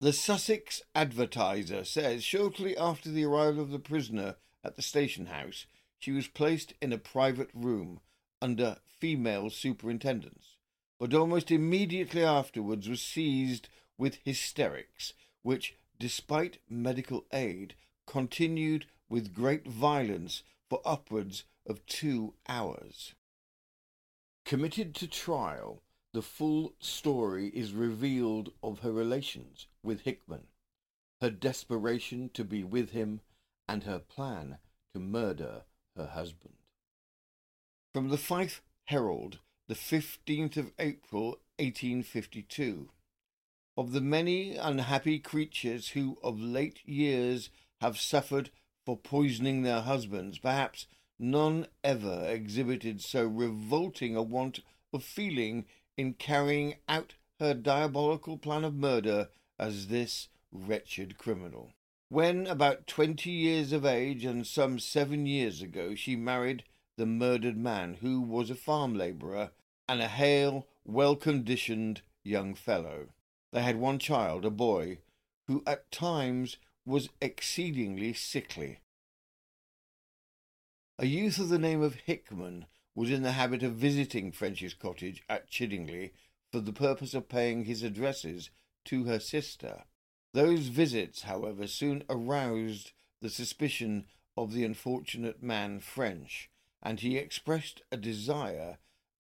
The 0.00 0.12
Sussex 0.12 0.82
Advertiser 0.94 1.84
says 1.84 2.22
shortly 2.22 2.76
after 2.76 3.10
the 3.10 3.24
arrival 3.24 3.62
of 3.62 3.70
the 3.70 3.80
prisoner 3.80 4.36
at 4.62 4.76
the 4.76 4.82
station 4.82 5.26
house, 5.26 5.66
she 5.98 6.12
was 6.12 6.28
placed 6.28 6.74
in 6.80 6.92
a 6.92 6.98
private 6.98 7.50
room 7.52 8.00
under 8.40 8.78
female 8.84 9.50
superintendence, 9.50 10.56
but 10.98 11.12
almost 11.12 11.50
immediately 11.50 12.22
afterwards 12.22 12.88
was 12.88 13.02
seized 13.02 13.68
with 13.96 14.18
hysterics, 14.24 15.12
which 15.42 15.76
despite 15.98 16.58
medical 16.68 17.24
aid, 17.32 17.74
continued 18.06 18.86
with 19.08 19.34
great 19.34 19.66
violence 19.66 20.42
for 20.68 20.80
upwards 20.84 21.44
of 21.66 21.84
two 21.86 22.34
hours. 22.48 23.14
Committed 24.44 24.94
to 24.94 25.08
trial, 25.08 25.82
the 26.12 26.22
full 26.22 26.74
story 26.78 27.48
is 27.48 27.72
revealed 27.72 28.52
of 28.62 28.80
her 28.80 28.92
relations 28.92 29.66
with 29.82 30.02
Hickman, 30.02 30.46
her 31.20 31.30
desperation 31.30 32.30
to 32.34 32.44
be 32.44 32.64
with 32.64 32.90
him, 32.90 33.20
and 33.68 33.82
her 33.82 33.98
plan 33.98 34.58
to 34.94 35.00
murder 35.00 35.64
her 35.98 36.06
husband. 36.06 36.54
From 37.92 38.08
the 38.08 38.16
Fife 38.16 38.62
Herald, 38.86 39.38
the 39.68 39.74
15th 39.74 40.56
of 40.56 40.72
April, 40.78 41.40
1852 41.58 42.88
of 43.76 43.92
the 43.92 44.00
many 44.00 44.56
unhappy 44.56 45.20
creatures 45.20 45.90
who 45.90 46.18
of 46.22 46.40
late 46.40 46.80
years 46.84 47.48
have 47.80 47.96
suffered 47.96 48.50
for 48.84 48.96
poisoning 48.96 49.62
their 49.62 49.82
husbands, 49.82 50.38
perhaps 50.38 50.86
none 51.18 51.66
ever 51.84 52.24
exhibited 52.28 53.00
so 53.00 53.24
revolting 53.24 54.16
a 54.16 54.22
want 54.22 54.60
of 54.92 55.04
feeling 55.04 55.64
in 55.96 56.14
carrying 56.14 56.74
out 56.88 57.14
her 57.38 57.54
diabolical 57.54 58.36
plan 58.36 58.64
of 58.64 58.74
murder 58.74 59.28
as 59.58 59.86
this 59.86 60.28
wretched 60.50 61.18
criminal. 61.18 61.72
When 62.10 62.46
about 62.46 62.86
twenty 62.86 63.30
years 63.30 63.70
of 63.72 63.84
age 63.84 64.24
and 64.24 64.46
some 64.46 64.78
seven 64.78 65.26
years 65.26 65.60
ago 65.60 65.94
she 65.94 66.16
married 66.16 66.64
the 66.96 67.04
murdered 67.04 67.58
man, 67.58 67.98
who 68.00 68.22
was 68.22 68.48
a 68.48 68.54
farm 68.54 68.94
labourer 68.94 69.50
and 69.86 70.00
a 70.00 70.08
hale, 70.08 70.66
well 70.84 71.16
conditioned 71.16 72.00
young 72.24 72.54
fellow. 72.54 73.08
They 73.52 73.62
had 73.62 73.76
one 73.76 73.98
child, 73.98 74.46
a 74.46 74.50
boy, 74.50 75.00
who 75.46 75.62
at 75.66 75.90
times 75.90 76.56
was 76.86 77.10
exceedingly 77.20 78.14
sickly. 78.14 78.78
A 80.98 81.06
youth 81.06 81.38
of 81.38 81.50
the 81.50 81.58
name 81.58 81.82
of 81.82 81.94
Hickman 81.94 82.66
was 82.94 83.10
in 83.10 83.22
the 83.22 83.32
habit 83.32 83.62
of 83.62 83.74
visiting 83.74 84.32
French's 84.32 84.74
cottage 84.74 85.22
at 85.28 85.50
Chiddingly 85.50 86.12
for 86.50 86.60
the 86.60 86.72
purpose 86.72 87.12
of 87.12 87.28
paying 87.28 87.64
his 87.64 87.82
addresses 87.82 88.50
to 88.86 89.04
her 89.04 89.20
sister. 89.20 89.84
Those 90.32 90.68
visits, 90.68 91.22
however, 91.22 91.66
soon 91.66 92.04
aroused 92.08 92.92
the 93.20 93.30
suspicion 93.30 94.06
of 94.36 94.52
the 94.52 94.64
unfortunate 94.64 95.42
man 95.42 95.80
French, 95.80 96.50
and 96.82 97.00
he 97.00 97.16
expressed 97.16 97.82
a 97.90 97.96
desire 97.96 98.78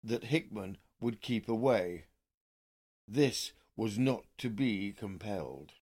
that 0.03 0.25
Hickman 0.25 0.77
would 0.99 1.21
keep 1.21 1.47
away. 1.47 2.05
This 3.07 3.51
was 3.75 3.99
not 3.99 4.25
to 4.39 4.49
be 4.49 4.93
compelled. 4.93 5.73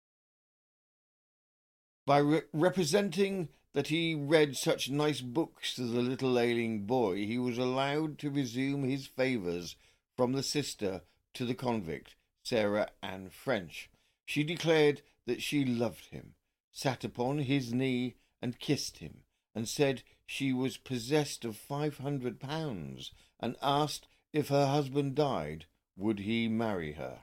By 2.06 2.18
re- 2.18 2.42
representing 2.52 3.50
that 3.72 3.88
he 3.88 4.14
read 4.14 4.56
such 4.56 4.90
nice 4.90 5.20
books 5.20 5.74
to 5.74 5.82
the 5.82 6.00
little 6.00 6.38
ailing 6.38 6.86
boy, 6.86 7.26
he 7.26 7.38
was 7.38 7.58
allowed 7.58 8.18
to 8.18 8.30
resume 8.30 8.84
his 8.84 9.06
favours 9.06 9.76
from 10.16 10.32
the 10.32 10.42
sister 10.42 11.02
to 11.34 11.44
the 11.44 11.54
convict, 11.54 12.16
Sarah 12.42 12.90
Ann 13.02 13.30
French. 13.30 13.90
She 14.26 14.42
declared 14.42 15.02
that 15.26 15.42
she 15.42 15.64
loved 15.64 16.06
him, 16.06 16.34
sat 16.72 17.04
upon 17.04 17.38
his 17.38 17.72
knee 17.72 18.16
and 18.40 18.58
kissed 18.58 18.98
him, 18.98 19.22
and 19.54 19.68
said 19.68 20.02
she 20.26 20.52
was 20.52 20.76
possessed 20.76 21.44
of 21.44 21.56
five 21.56 21.98
hundred 21.98 22.40
pounds, 22.40 23.12
and 23.38 23.56
asked 23.62 24.06
if 24.32 24.48
her 24.48 24.66
husband 24.66 25.14
died, 25.14 25.66
would 25.96 26.20
he 26.20 26.48
marry 26.48 26.92
her? 26.92 27.20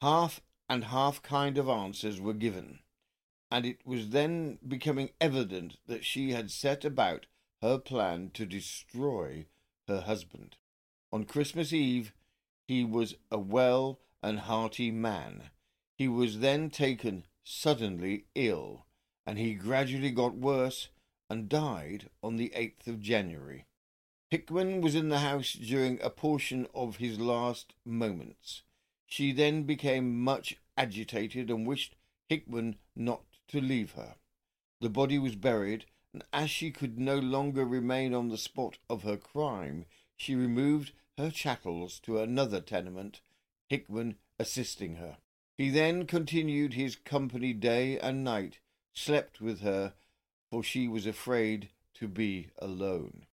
Half 0.00 0.40
and 0.68 0.84
half 0.84 1.22
kind 1.22 1.58
of 1.58 1.68
answers 1.68 2.20
were 2.20 2.34
given, 2.34 2.80
and 3.50 3.64
it 3.64 3.86
was 3.86 4.10
then 4.10 4.58
becoming 4.66 5.10
evident 5.20 5.76
that 5.86 6.04
she 6.04 6.32
had 6.32 6.50
set 6.50 6.84
about 6.84 7.26
her 7.62 7.78
plan 7.78 8.30
to 8.34 8.44
destroy 8.44 9.46
her 9.86 10.00
husband. 10.00 10.56
On 11.12 11.24
Christmas 11.24 11.72
Eve, 11.72 12.12
he 12.66 12.84
was 12.84 13.14
a 13.30 13.38
well 13.38 14.00
and 14.22 14.40
hearty 14.40 14.90
man. 14.90 15.50
He 15.96 16.08
was 16.08 16.40
then 16.40 16.70
taken 16.70 17.24
suddenly 17.44 18.24
ill, 18.34 18.86
and 19.24 19.38
he 19.38 19.54
gradually 19.54 20.10
got 20.10 20.34
worse 20.34 20.88
and 21.30 21.48
died 21.48 22.10
on 22.22 22.36
the 22.36 22.50
8th 22.56 22.86
of 22.88 23.00
January. 23.00 23.66
Hickman 24.30 24.80
was 24.80 24.94
in 24.94 25.08
the 25.08 25.20
house 25.20 25.52
during 25.52 26.00
a 26.00 26.10
portion 26.10 26.66
of 26.74 26.96
his 26.96 27.20
last 27.20 27.74
moments. 27.84 28.62
She 29.06 29.32
then 29.32 29.62
became 29.62 30.20
much 30.20 30.56
agitated 30.76 31.50
and 31.50 31.66
wished 31.66 31.94
Hickman 32.28 32.76
not 32.96 33.22
to 33.48 33.60
leave 33.60 33.92
her. 33.92 34.16
The 34.80 34.90
body 34.90 35.18
was 35.18 35.36
buried, 35.36 35.86
and 36.12 36.24
as 36.32 36.50
she 36.50 36.72
could 36.72 36.98
no 36.98 37.18
longer 37.18 37.64
remain 37.64 38.12
on 38.12 38.28
the 38.28 38.38
spot 38.38 38.78
of 38.90 39.04
her 39.04 39.16
crime, 39.16 39.86
she 40.16 40.34
removed 40.34 40.92
her 41.16 41.30
chattels 41.30 42.00
to 42.00 42.18
another 42.18 42.60
tenement, 42.60 43.20
Hickman 43.68 44.16
assisting 44.38 44.96
her. 44.96 45.18
He 45.56 45.70
then 45.70 46.06
continued 46.06 46.74
his 46.74 46.96
company 46.96 47.52
day 47.52 47.98
and 47.98 48.24
night, 48.24 48.58
slept 48.92 49.40
with 49.40 49.60
her, 49.60 49.94
for 50.50 50.64
she 50.64 50.88
was 50.88 51.06
afraid 51.06 51.70
to 51.94 52.08
be 52.08 52.48
alone. 52.58 53.26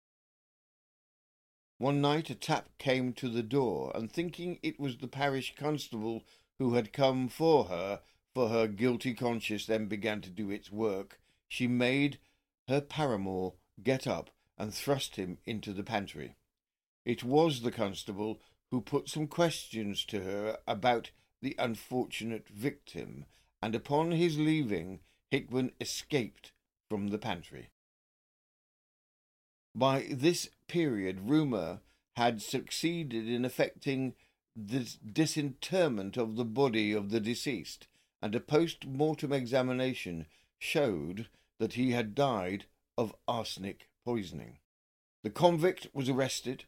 One 1.77 2.01
night 2.01 2.29
a 2.29 2.35
tap 2.35 2.77
came 2.77 3.13
to 3.13 3.29
the 3.29 3.43
door, 3.43 3.93
and 3.95 4.11
thinking 4.11 4.59
it 4.61 4.77
was 4.77 4.97
the 4.97 5.07
parish 5.07 5.55
constable 5.55 6.25
who 6.57 6.73
had 6.73 6.91
come 6.91 7.29
for 7.29 7.65
her, 7.65 8.01
for 8.33 8.49
her 8.49 8.67
guilty 8.67 9.13
conscience 9.13 9.65
then 9.65 9.87
began 9.87 10.19
to 10.21 10.29
do 10.29 10.51
its 10.51 10.69
work, 10.69 11.21
she 11.47 11.67
made 11.67 12.19
her 12.67 12.81
paramour 12.81 13.53
get 13.81 14.05
up 14.05 14.29
and 14.57 14.73
thrust 14.73 15.15
him 15.15 15.37
into 15.45 15.71
the 15.71 15.83
pantry. 15.83 16.35
It 17.05 17.23
was 17.23 17.61
the 17.61 17.71
constable 17.71 18.41
who 18.71 18.81
put 18.81 19.07
some 19.07 19.27
questions 19.27 20.03
to 20.05 20.21
her 20.21 20.59
about 20.67 21.11
the 21.41 21.55
unfortunate 21.57 22.49
victim, 22.49 23.25
and 23.61 23.75
upon 23.75 24.11
his 24.11 24.37
leaving, 24.37 24.99
Hickman 25.31 25.71
escaped 25.79 26.51
from 26.89 27.09
the 27.09 27.17
pantry. 27.17 27.69
By 29.75 30.07
this 30.11 30.49
period, 30.67 31.29
rumour 31.29 31.81
had 32.15 32.41
succeeded 32.41 33.27
in 33.29 33.45
effecting 33.45 34.15
the 34.55 34.89
disinterment 35.13 36.17
of 36.17 36.35
the 36.35 36.45
body 36.45 36.91
of 36.91 37.11
the 37.11 37.19
deceased, 37.19 37.87
and 38.21 38.35
a 38.35 38.39
post 38.39 38.85
mortem 38.85 39.31
examination 39.31 40.25
showed 40.57 41.27
that 41.59 41.73
he 41.73 41.91
had 41.91 42.15
died 42.15 42.65
of 42.97 43.15
arsenic 43.27 43.87
poisoning. 44.03 44.57
The 45.23 45.29
convict 45.29 45.87
was 45.93 46.09
arrested 46.09 46.65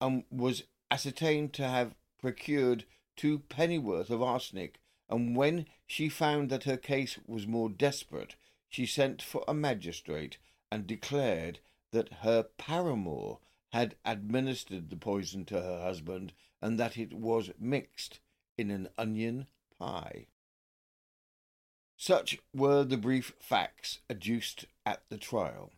and 0.00 0.24
was 0.30 0.64
ascertained 0.90 1.52
to 1.54 1.66
have 1.66 1.94
procured 2.20 2.84
two 3.16 3.40
pennyworth 3.40 4.10
of 4.10 4.22
arsenic, 4.22 4.80
and 5.08 5.36
when 5.36 5.66
she 5.86 6.08
found 6.08 6.50
that 6.50 6.64
her 6.64 6.76
case 6.76 7.18
was 7.26 7.46
more 7.46 7.68
desperate, 7.68 8.36
she 8.68 8.86
sent 8.86 9.20
for 9.20 9.44
a 9.46 9.54
magistrate 9.54 10.38
and 10.70 10.86
declared 10.86 11.60
that 11.90 12.12
her 12.22 12.42
paramour 12.42 13.38
had 13.72 13.96
administered 14.04 14.90
the 14.90 14.96
poison 14.96 15.44
to 15.44 15.60
her 15.60 15.82
husband 15.82 16.32
and 16.60 16.78
that 16.78 16.96
it 16.96 17.12
was 17.12 17.50
mixed 17.58 18.20
in 18.56 18.70
an 18.70 18.88
onion 18.96 19.46
pie. 19.78 20.26
Such 21.96 22.38
were 22.54 22.84
the 22.84 22.96
brief 22.96 23.34
facts 23.38 24.00
adduced 24.08 24.66
at 24.84 25.02
the 25.08 25.18
trial. 25.18 25.72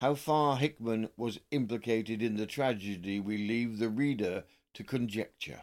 How 0.00 0.14
far 0.14 0.56
Hickman 0.56 1.08
was 1.16 1.40
implicated 1.50 2.22
in 2.22 2.36
the 2.36 2.46
tragedy 2.46 3.18
we 3.18 3.38
leave 3.38 3.78
the 3.78 3.88
reader 3.88 4.44
to 4.74 4.84
conjecture. 4.84 5.62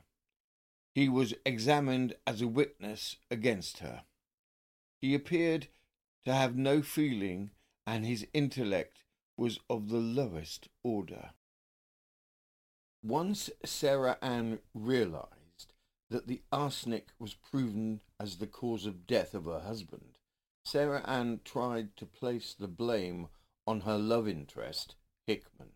He 0.95 1.09
was 1.09 1.33
examined 1.45 2.15
as 2.25 2.41
a 2.41 2.47
witness 2.47 3.17
against 3.29 3.79
her. 3.79 4.05
He 5.01 5.13
appeared 5.13 5.67
to 6.23 6.33
have 6.33 6.55
no 6.55 6.81
feeling, 6.81 7.51
and 7.85 8.05
his 8.05 8.25
intellect 8.33 9.03
was 9.35 9.59
of 9.69 9.89
the 9.89 9.99
lowest 9.99 10.69
order. 10.83 11.31
Once 13.03 13.49
Sarah 13.65 14.17
Ann 14.21 14.59
realized 14.73 15.73
that 16.09 16.27
the 16.27 16.41
arsenic 16.49 17.09
was 17.19 17.33
proven 17.33 17.99
as 18.17 18.37
the 18.37 18.47
cause 18.47 18.85
of 18.85 19.05
death 19.05 19.33
of 19.33 19.45
her 19.45 19.59
husband, 19.59 20.17
Sarah 20.63 21.03
Ann 21.05 21.41
tried 21.43 21.97
to 21.97 22.05
place 22.05 22.55
the 22.57 22.69
blame 22.69 23.27
on 23.67 23.81
her 23.81 23.97
love 23.97 24.29
interest, 24.29 24.95
Hickman. 25.27 25.73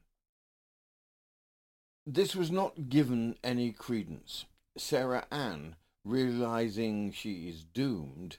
This 2.08 2.36
was 2.36 2.50
not 2.50 2.88
given 2.88 3.36
any 3.44 3.74
credence. 3.74 4.46
Sarah 4.80 5.28
Ann, 5.30 5.76
realizing 6.06 7.12
she 7.12 7.50
is 7.50 7.64
doomed, 7.64 8.38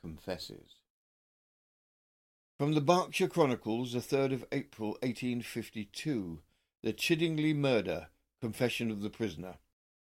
confesses. 0.00 0.80
From 2.58 2.74
the 2.74 2.80
Berkshire 2.80 3.28
Chronicles, 3.28 3.92
the 3.92 4.00
3rd 4.00 4.32
of 4.32 4.44
April, 4.50 4.90
1852, 5.02 6.40
The 6.82 6.92
Chiddingly 6.92 7.54
Murder, 7.54 8.08
Confession 8.40 8.90
of 8.90 9.02
the 9.02 9.10
Prisoner. 9.10 9.58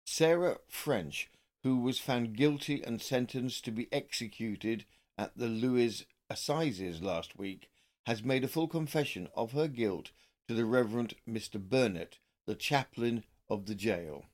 Sarah 0.05 0.59
French, 0.69 1.29
who 1.63 1.79
was 1.79 1.99
found 1.99 2.37
guilty 2.37 2.81
and 2.81 3.01
sentenced 3.01 3.65
to 3.65 3.71
be 3.71 3.91
executed 3.91 4.85
at 5.17 5.37
the 5.37 5.47
Lewes 5.47 6.05
Assizes 6.29 7.01
last 7.01 7.37
week, 7.37 7.69
has 8.05 8.23
made 8.23 8.45
a 8.45 8.47
full 8.47 8.69
confession 8.69 9.27
of 9.35 9.51
her 9.51 9.67
guilt 9.67 10.11
to 10.47 10.53
the 10.53 10.65
Reverend 10.65 11.15
Mr. 11.29 11.59
Burnett, 11.59 12.19
the 12.45 12.55
chaplain 12.55 13.25
of 13.49 13.65
the 13.65 13.75
jail. 13.75 14.25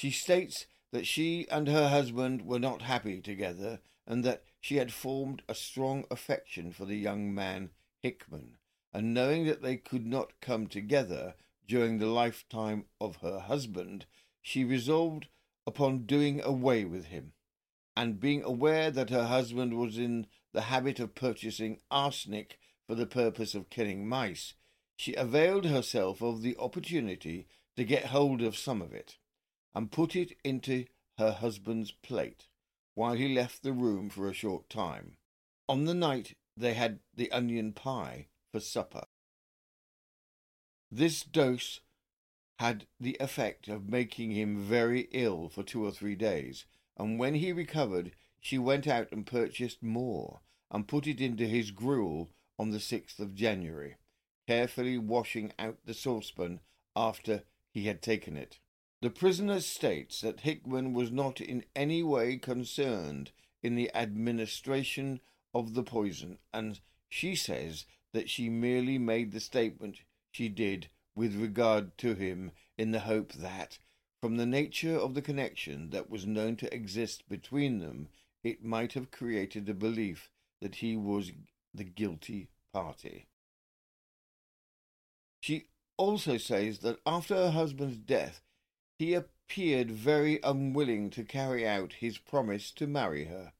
She 0.00 0.10
states 0.10 0.64
that 0.92 1.06
she 1.06 1.46
and 1.50 1.68
her 1.68 1.90
husband 1.90 2.46
were 2.46 2.58
not 2.58 2.80
happy 2.80 3.20
together 3.20 3.80
and 4.06 4.24
that 4.24 4.44
she 4.58 4.76
had 4.76 4.94
formed 4.94 5.42
a 5.46 5.54
strong 5.54 6.06
affection 6.10 6.72
for 6.72 6.86
the 6.86 6.96
young 6.96 7.34
man 7.34 7.72
Hickman, 7.98 8.56
and 8.94 9.12
knowing 9.12 9.44
that 9.44 9.60
they 9.60 9.76
could 9.76 10.06
not 10.06 10.40
come 10.40 10.68
together 10.68 11.34
during 11.68 11.98
the 11.98 12.06
lifetime 12.06 12.86
of 12.98 13.16
her 13.16 13.40
husband, 13.40 14.06
she 14.40 14.64
resolved 14.64 15.28
upon 15.66 16.06
doing 16.06 16.40
away 16.40 16.86
with 16.86 17.08
him. 17.08 17.34
And 17.94 18.18
being 18.18 18.42
aware 18.42 18.90
that 18.90 19.10
her 19.10 19.26
husband 19.26 19.76
was 19.78 19.98
in 19.98 20.28
the 20.54 20.62
habit 20.62 20.98
of 20.98 21.14
purchasing 21.14 21.78
arsenic 21.90 22.58
for 22.86 22.94
the 22.94 23.04
purpose 23.04 23.54
of 23.54 23.68
killing 23.68 24.08
mice, 24.08 24.54
she 24.96 25.12
availed 25.12 25.66
herself 25.66 26.22
of 26.22 26.40
the 26.40 26.56
opportunity 26.56 27.48
to 27.76 27.84
get 27.84 28.06
hold 28.06 28.40
of 28.40 28.56
some 28.56 28.80
of 28.80 28.94
it, 28.94 29.18
and 29.74 29.92
put 29.92 30.16
it 30.16 30.36
into 30.44 30.86
her 31.18 31.32
husband's 31.32 31.92
plate 31.92 32.48
while 32.94 33.14
he 33.14 33.34
left 33.34 33.62
the 33.62 33.72
room 33.72 34.10
for 34.10 34.28
a 34.28 34.34
short 34.34 34.68
time. 34.68 35.16
On 35.68 35.84
the 35.84 35.94
night 35.94 36.36
they 36.56 36.74
had 36.74 37.00
the 37.14 37.30
onion 37.30 37.72
pie 37.72 38.26
for 38.50 38.60
supper. 38.60 39.04
This 40.90 41.22
dose 41.22 41.80
had 42.58 42.86
the 42.98 43.16
effect 43.20 43.68
of 43.68 43.88
making 43.88 44.32
him 44.32 44.58
very 44.58 45.08
ill 45.12 45.48
for 45.48 45.62
two 45.62 45.84
or 45.84 45.92
three 45.92 46.16
days, 46.16 46.66
and 46.96 47.18
when 47.18 47.36
he 47.36 47.52
recovered, 47.52 48.12
she 48.40 48.58
went 48.58 48.86
out 48.86 49.10
and 49.12 49.26
purchased 49.26 49.82
more, 49.82 50.40
and 50.70 50.88
put 50.88 51.06
it 51.06 51.20
into 51.20 51.46
his 51.46 51.70
gruel 51.70 52.30
on 52.58 52.70
the 52.70 52.78
6th 52.78 53.18
of 53.18 53.34
January, 53.34 53.96
carefully 54.46 54.98
washing 54.98 55.52
out 55.58 55.78
the 55.84 55.94
saucepan 55.94 56.60
after 56.96 57.44
he 57.70 57.84
had 57.84 58.02
taken 58.02 58.36
it. 58.36 58.58
The 59.02 59.10
prisoner 59.10 59.60
states 59.60 60.20
that 60.20 60.40
Hickman 60.40 60.92
was 60.92 61.10
not 61.10 61.40
in 61.40 61.64
any 61.74 62.02
way 62.02 62.36
concerned 62.36 63.30
in 63.62 63.74
the 63.74 63.90
administration 63.94 65.20
of 65.54 65.72
the 65.74 65.82
poison, 65.82 66.38
and 66.52 66.80
she 67.08 67.34
says 67.34 67.86
that 68.12 68.28
she 68.28 68.50
merely 68.50 68.98
made 68.98 69.32
the 69.32 69.40
statement 69.40 70.00
she 70.30 70.48
did 70.48 70.90
with 71.14 71.34
regard 71.34 71.96
to 71.98 72.14
him 72.14 72.52
in 72.76 72.90
the 72.90 73.00
hope 73.00 73.32
that, 73.32 73.78
from 74.20 74.36
the 74.36 74.46
nature 74.46 74.96
of 74.96 75.14
the 75.14 75.22
connection 75.22 75.90
that 75.90 76.10
was 76.10 76.26
known 76.26 76.56
to 76.56 76.74
exist 76.74 77.28
between 77.28 77.78
them, 77.78 78.08
it 78.44 78.62
might 78.62 78.92
have 78.92 79.10
created 79.10 79.68
a 79.68 79.74
belief 79.74 80.30
that 80.60 80.76
he 80.76 80.96
was 80.96 81.32
the 81.72 81.84
guilty 81.84 82.48
party. 82.72 83.26
She 85.40 85.68
also 85.96 86.36
says 86.36 86.80
that 86.80 87.00
after 87.06 87.34
her 87.34 87.50
husband's 87.50 87.96
death, 87.96 88.42
he 89.00 89.14
appeared 89.14 89.90
very 89.90 90.38
unwilling 90.42 91.08
to 91.08 91.24
carry 91.24 91.66
out 91.66 91.94
his 91.94 92.18
promise 92.18 92.70
to 92.70 92.86
marry 92.86 93.24
her, 93.24 93.54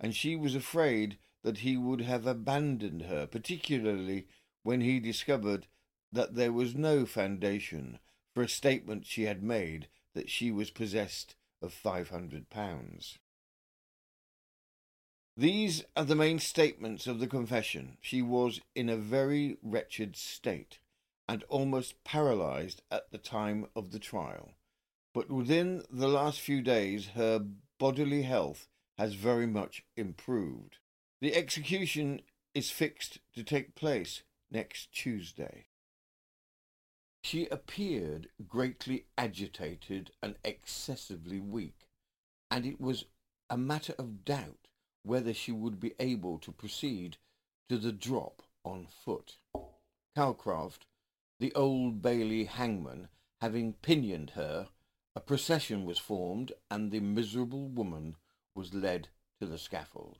and 0.00 0.16
she 0.16 0.34
was 0.34 0.54
afraid 0.54 1.18
that 1.44 1.58
he 1.58 1.76
would 1.76 2.00
have 2.00 2.26
abandoned 2.26 3.02
her, 3.02 3.26
particularly 3.26 4.26
when 4.62 4.80
he 4.80 4.98
discovered 4.98 5.66
that 6.10 6.34
there 6.34 6.50
was 6.50 6.74
no 6.74 7.04
foundation 7.04 7.98
for 8.32 8.42
a 8.42 8.48
statement 8.48 9.04
she 9.04 9.24
had 9.24 9.42
made 9.42 9.86
that 10.14 10.30
she 10.30 10.50
was 10.50 10.70
possessed 10.70 11.36
of 11.60 11.74
five 11.74 12.08
hundred 12.08 12.48
pounds. 12.48 13.18
These 15.36 15.84
are 15.94 16.06
the 16.06 16.14
main 16.14 16.38
statements 16.38 17.06
of 17.06 17.20
the 17.20 17.26
confession. 17.26 17.98
She 18.00 18.22
was 18.22 18.62
in 18.74 18.88
a 18.88 18.96
very 18.96 19.58
wretched 19.62 20.16
state 20.16 20.78
and 21.28 21.44
almost 21.50 22.02
paralyzed 22.02 22.80
at 22.90 23.10
the 23.10 23.18
time 23.18 23.66
of 23.76 23.90
the 23.90 23.98
trial. 23.98 24.52
But 25.16 25.30
within 25.30 25.82
the 25.90 26.08
last 26.08 26.42
few 26.42 26.60
days, 26.60 27.06
her 27.14 27.42
bodily 27.78 28.24
health 28.24 28.68
has 28.98 29.14
very 29.14 29.46
much 29.46 29.82
improved. 29.96 30.76
The 31.22 31.34
execution 31.34 32.20
is 32.54 32.70
fixed 32.70 33.20
to 33.34 33.42
take 33.42 33.74
place 33.74 34.24
next 34.50 34.92
Tuesday. 34.92 35.68
She 37.22 37.46
appeared 37.46 38.28
greatly 38.46 39.06
agitated 39.16 40.10
and 40.22 40.34
excessively 40.44 41.40
weak, 41.40 41.88
and 42.50 42.66
it 42.66 42.78
was 42.78 43.06
a 43.48 43.56
matter 43.56 43.94
of 43.98 44.22
doubt 44.22 44.68
whether 45.02 45.32
she 45.32 45.50
would 45.50 45.80
be 45.80 45.94
able 45.98 46.38
to 46.40 46.52
proceed 46.52 47.16
to 47.70 47.78
the 47.78 47.90
drop 47.90 48.42
on 48.66 48.86
foot. 48.86 49.38
Calcraft, 50.14 50.84
the 51.40 51.54
Old 51.54 52.02
Bailey 52.02 52.44
hangman, 52.44 53.08
having 53.40 53.72
pinioned 53.72 54.32
her, 54.32 54.68
a 55.16 55.20
procession 55.20 55.86
was 55.86 55.98
formed, 55.98 56.52
and 56.70 56.92
the 56.92 57.00
miserable 57.00 57.68
woman 57.68 58.16
was 58.54 58.74
led 58.74 59.08
to 59.40 59.46
the 59.46 59.56
scaffold. 59.56 60.18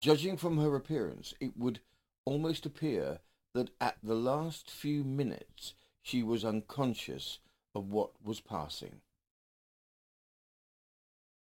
Judging 0.00 0.36
from 0.36 0.58
her 0.58 0.74
appearance, 0.74 1.34
it 1.38 1.56
would 1.56 1.78
almost 2.24 2.66
appear 2.66 3.20
that 3.54 3.70
at 3.80 3.98
the 4.02 4.16
last 4.16 4.72
few 4.72 5.04
minutes 5.04 5.74
she 6.02 6.20
was 6.24 6.44
unconscious 6.44 7.38
of 7.76 7.92
what 7.92 8.10
was 8.24 8.40
passing. 8.40 9.00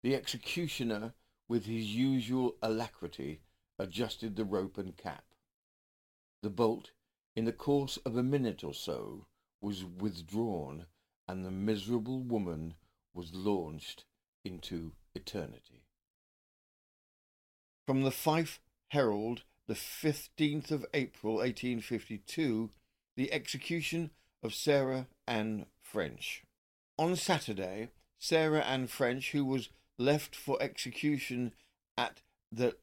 The 0.01 0.15
executioner, 0.15 1.13
with 1.47 1.65
his 1.65 1.95
usual 1.95 2.55
alacrity, 2.63 3.41
adjusted 3.77 4.35
the 4.35 4.45
rope 4.45 4.79
and 4.79 4.97
cap. 4.97 5.25
The 6.41 6.49
bolt, 6.49 6.89
in 7.35 7.45
the 7.45 7.53
course 7.53 7.97
of 7.97 8.17
a 8.17 8.23
minute 8.23 8.63
or 8.63 8.73
so, 8.73 9.27
was 9.61 9.85
withdrawn, 9.85 10.87
and 11.29 11.45
the 11.45 11.51
miserable 11.51 12.21
woman 12.23 12.73
was 13.13 13.35
launched 13.35 14.03
into 14.43 14.93
eternity. 15.13 15.83
From 17.85 18.01
the 18.01 18.09
Fife 18.09 18.59
Herald 18.87 19.43
the 19.67 19.75
15th 19.75 20.71
of 20.71 20.87
April 20.91 21.35
1852, 21.35 22.71
the 23.15 23.31
execution 23.31 24.09
of 24.41 24.55
Sarah 24.55 25.05
Ann 25.27 25.67
French. 25.79 26.41
On 26.97 27.15
Saturday, 27.15 27.89
Sarah 28.17 28.61
Ann 28.61 28.87
French, 28.87 29.31
who 29.31 29.45
was 29.45 29.69
left 29.99 30.35
for 30.35 30.57
execution 30.59 31.53
at 31.95 32.21
the 32.51 32.75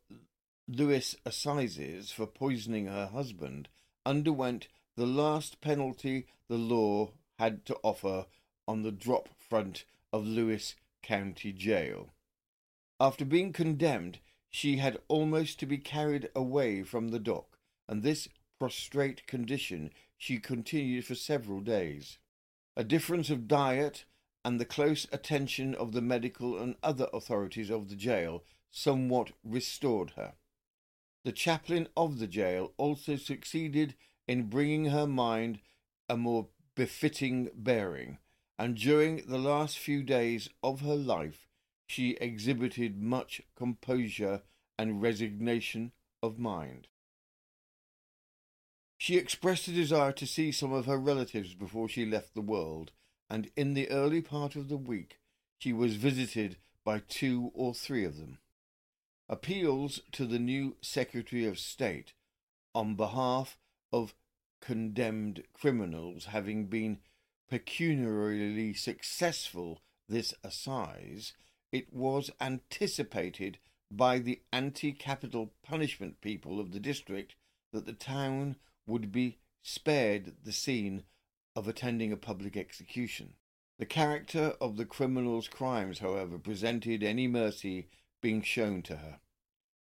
Lewes 0.68 1.16
Assizes 1.26 2.12
for 2.12 2.26
poisoning 2.26 2.86
her 2.86 3.08
husband, 3.08 3.68
underwent 4.04 4.68
the 4.96 5.06
last 5.06 5.60
penalty 5.60 6.26
the 6.48 6.58
law 6.58 7.10
had 7.38 7.64
to 7.66 7.76
offer 7.82 8.26
on 8.66 8.82
the 8.82 8.92
drop 8.92 9.28
front 9.38 9.84
of 10.12 10.26
Lewes 10.26 10.74
County 11.02 11.52
Jail. 11.52 12.12
After 12.98 13.24
being 13.24 13.52
condemned, 13.52 14.18
she 14.50 14.78
had 14.78 14.98
almost 15.08 15.58
to 15.60 15.66
be 15.66 15.78
carried 15.78 16.30
away 16.34 16.82
from 16.82 17.08
the 17.08 17.18
dock, 17.18 17.58
and 17.88 18.02
this 18.02 18.28
prostrate 18.58 19.26
condition 19.26 19.90
she 20.16 20.38
continued 20.38 21.04
for 21.04 21.14
several 21.14 21.60
days. 21.60 22.18
A 22.76 22.84
difference 22.84 23.28
of 23.30 23.48
diet 23.48 24.04
and 24.44 24.58
the 24.58 24.64
close 24.64 25.06
attention 25.12 25.74
of 25.74 25.92
the 25.92 26.00
medical 26.00 26.58
and 26.58 26.76
other 26.82 27.08
authorities 27.12 27.70
of 27.70 27.88
the 27.88 27.96
jail 27.96 28.44
somewhat 28.70 29.32
restored 29.44 30.12
her. 30.16 30.34
The 31.24 31.32
chaplain 31.32 31.88
of 31.96 32.18
the 32.18 32.26
jail 32.26 32.72
also 32.76 33.16
succeeded 33.16 33.94
in 34.28 34.48
bringing 34.48 34.86
her 34.86 35.06
mind 35.06 35.60
a 36.08 36.16
more 36.16 36.48
befitting 36.76 37.50
bearing, 37.54 38.18
and 38.58 38.76
during 38.76 39.22
the 39.26 39.38
last 39.38 39.78
few 39.78 40.02
days 40.02 40.48
of 40.62 40.82
her 40.82 40.94
life 40.94 41.48
she 41.88 42.10
exhibited 42.20 43.00
much 43.00 43.40
composure 43.56 44.42
and 44.78 45.02
resignation 45.02 45.92
of 46.22 46.38
mind. 46.38 46.86
She 48.98 49.16
expressed 49.16 49.68
a 49.68 49.72
desire 49.72 50.12
to 50.12 50.26
see 50.26 50.52
some 50.52 50.72
of 50.72 50.86
her 50.86 50.98
relatives 50.98 51.54
before 51.54 51.88
she 51.88 52.06
left 52.06 52.34
the 52.34 52.40
world, 52.40 52.92
and 53.28 53.50
in 53.56 53.74
the 53.74 53.90
early 53.90 54.20
part 54.20 54.56
of 54.56 54.68
the 54.68 54.76
week 54.76 55.18
she 55.58 55.72
was 55.72 55.96
visited 55.96 56.56
by 56.84 57.02
two 57.08 57.50
or 57.54 57.74
three 57.74 58.04
of 58.04 58.18
them. 58.18 58.38
Appeals 59.28 60.00
to 60.12 60.24
the 60.24 60.38
new 60.38 60.76
Secretary 60.80 61.46
of 61.46 61.58
State 61.58 62.12
on 62.74 62.94
behalf 62.94 63.58
of 63.92 64.14
condemned 64.66 65.44
criminals 65.54 66.24
having 66.24 66.66
been 66.66 66.98
pecuniarily 67.48 68.76
successful 68.76 69.80
this 70.08 70.34
assize, 70.42 71.34
it 71.70 71.92
was 71.92 72.32
anticipated 72.40 73.58
by 73.92 74.18
the 74.18 74.40
anti 74.52 74.90
capital 74.90 75.52
punishment 75.62 76.20
people 76.20 76.58
of 76.58 76.72
the 76.72 76.80
district 76.80 77.36
that 77.72 77.86
the 77.86 77.92
town 77.92 78.56
would 78.88 79.12
be 79.12 79.38
spared 79.62 80.34
the 80.42 80.50
scene 80.50 81.04
of 81.54 81.68
attending 81.68 82.10
a 82.10 82.16
public 82.16 82.56
execution. 82.56 83.34
The 83.78 83.86
character 83.86 84.54
of 84.60 84.76
the 84.76 84.84
criminal's 84.84 85.46
crimes, 85.46 86.00
however, 86.00 86.40
prevented 86.40 87.04
any 87.04 87.28
mercy 87.28 87.86
being 88.20 88.42
shown 88.42 88.82
to 88.82 88.96
her, 88.96 89.20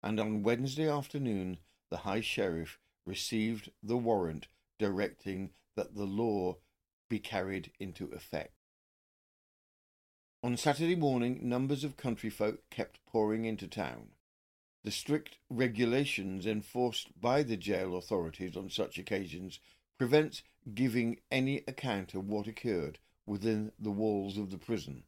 and 0.01 0.19
on 0.19 0.41
Wednesday 0.41 0.89
afternoon 0.89 1.59
the 1.91 1.97
High 1.97 2.21
Sheriff 2.21 2.79
received 3.05 3.69
the 3.83 3.97
warrant 3.97 4.47
directing 4.83 5.51
that 5.77 5.95
the 5.95 6.03
law 6.03 6.57
be 7.07 7.17
carried 7.17 7.71
into 7.79 8.11
effect. 8.11 8.51
On 10.43 10.57
Saturday 10.57 10.97
morning, 10.97 11.39
numbers 11.41 11.85
of 11.85 11.95
country 11.95 12.29
folk 12.29 12.69
kept 12.69 12.99
pouring 13.05 13.45
into 13.45 13.65
town. 13.65 14.09
The 14.83 14.91
strict 14.91 15.37
regulations 15.49 16.45
enforced 16.45 17.21
by 17.21 17.43
the 17.43 17.55
jail 17.55 17.95
authorities 17.95 18.57
on 18.57 18.69
such 18.69 18.97
occasions 18.97 19.61
prevents 19.97 20.43
giving 20.73 21.21
any 21.31 21.63
account 21.65 22.13
of 22.13 22.27
what 22.27 22.45
occurred 22.45 22.99
within 23.25 23.71
the 23.79 23.89
walls 23.89 24.37
of 24.37 24.51
the 24.51 24.57
prison. 24.57 25.03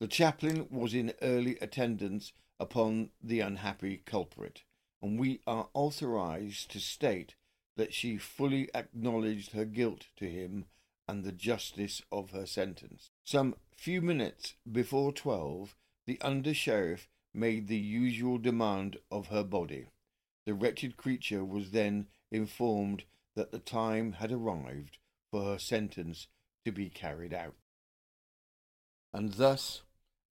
The 0.00 0.08
chaplain 0.08 0.66
was 0.68 0.94
in 0.94 1.14
early 1.22 1.56
attendance 1.60 2.32
upon 2.58 3.10
the 3.22 3.38
unhappy 3.38 3.98
culprit, 4.04 4.64
and 5.00 5.16
we 5.16 5.42
are 5.46 5.68
authorized 5.74 6.72
to 6.72 6.80
state 6.80 7.36
that 7.80 7.94
she 7.94 8.18
fully 8.18 8.68
acknowledged 8.74 9.52
her 9.52 9.64
guilt 9.64 10.04
to 10.14 10.28
him 10.28 10.66
and 11.08 11.24
the 11.24 11.32
justice 11.32 12.02
of 12.12 12.30
her 12.30 12.44
sentence. 12.44 13.08
Some 13.24 13.54
few 13.74 14.02
minutes 14.02 14.52
before 14.70 15.12
twelve, 15.12 15.74
the 16.06 16.20
under 16.20 16.52
sheriff 16.52 17.08
made 17.32 17.68
the 17.68 17.78
usual 17.78 18.36
demand 18.36 18.98
of 19.10 19.28
her 19.28 19.42
body. 19.42 19.86
The 20.44 20.52
wretched 20.52 20.98
creature 20.98 21.42
was 21.42 21.70
then 21.70 22.08
informed 22.30 23.04
that 23.34 23.50
the 23.50 23.58
time 23.58 24.12
had 24.12 24.30
arrived 24.30 24.98
for 25.30 25.44
her 25.44 25.58
sentence 25.58 26.26
to 26.66 26.72
be 26.72 26.90
carried 26.90 27.32
out. 27.32 27.54
And 29.14 29.32
thus 29.32 29.80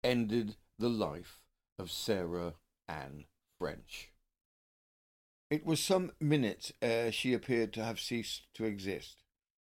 ended 0.05 0.57
the 0.79 0.91
life 0.91 1.41
of 1.79 1.91
Sarah 1.91 2.53
Ann 2.87 3.25
French. 3.59 4.10
It 5.51 5.67
was 5.67 5.83
some 5.83 6.13
minutes 6.21 6.73
ere 6.81 7.11
she 7.11 7.35
appeared 7.35 7.73
to 7.73 7.85
have 7.85 7.99
ceased 7.99 8.47
to 8.55 8.65
exist 8.65 9.25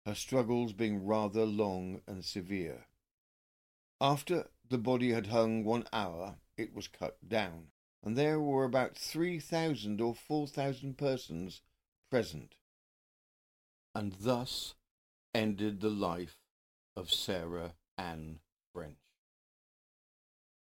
her 0.06 0.14
struggles 0.16 0.74
being 0.74 1.06
rather 1.06 1.46
long 1.46 2.02
and 2.06 2.26
severe. 2.26 2.88
After 4.02 4.50
the 4.68 4.78
body 4.78 5.12
had 5.12 5.28
hung 5.28 5.64
one 5.64 5.86
hour 5.94 6.38
it 6.58 6.74
was 6.74 6.88
cut 6.88 7.18
down, 7.28 7.68
and 8.04 8.18
there 8.18 8.40
were 8.40 8.66
about 8.66 8.98
3,000 8.98 10.02
or 10.02 10.16
4,000 10.16 10.98
persons 10.98 11.62
present, 12.10 12.56
and 13.94 14.14
thus 14.20 14.76
ended 15.34 15.80
the 15.80 15.90
life 15.90 16.38
of 16.98 17.12
Sarah 17.12 17.76
Ann 17.98 18.40
French. 18.74 18.98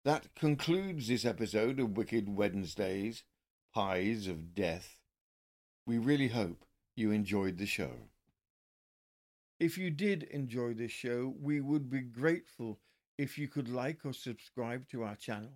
That 0.05 0.34
concludes 0.34 1.09
this 1.09 1.24
episode 1.24 1.80
of 1.80 1.96
Wicked 1.96 2.28
Wednesdays, 2.28 3.24
Pies 3.75 4.27
of 4.27 4.55
Death. 4.55 4.99
We 5.87 5.97
really 5.97 6.29
hope 6.29 6.66
you 6.95 7.11
enjoyed 7.11 7.57
the 7.57 7.64
show. 7.64 8.11
If 9.59 9.79
you 9.79 9.91
did 9.91 10.25
enjoy 10.25 10.75
this 10.75 10.93
show, 10.93 11.35
we 11.41 11.62
would 11.62 11.89
be 11.89 12.03
grateful 12.03 12.81
if 13.16 13.39
you 13.39 13.49
could 13.49 13.70
like 13.70 14.05
or 14.05 14.12
subscribe 14.12 14.87
to 14.89 15.05
our 15.05 15.16
channel. 15.16 15.55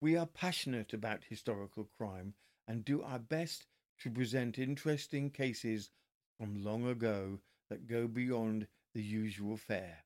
We 0.00 0.16
are 0.16 0.26
passionate 0.26 0.92
about 0.92 1.24
historical 1.24 1.88
crime 1.98 2.34
and 2.68 2.84
do 2.84 3.02
our 3.02 3.18
best 3.18 3.66
to 4.02 4.10
present 4.10 4.60
interesting 4.60 5.28
cases 5.28 5.90
from 6.38 6.62
long 6.62 6.86
ago 6.86 7.40
that 7.70 7.88
go 7.88 8.06
beyond 8.06 8.68
the 8.94 9.02
usual 9.02 9.56
fare. 9.56 10.04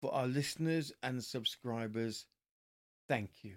For 0.00 0.14
our 0.14 0.28
listeners 0.28 0.92
and 1.02 1.24
subscribers, 1.24 2.26
thank 3.08 3.42
you. 3.42 3.56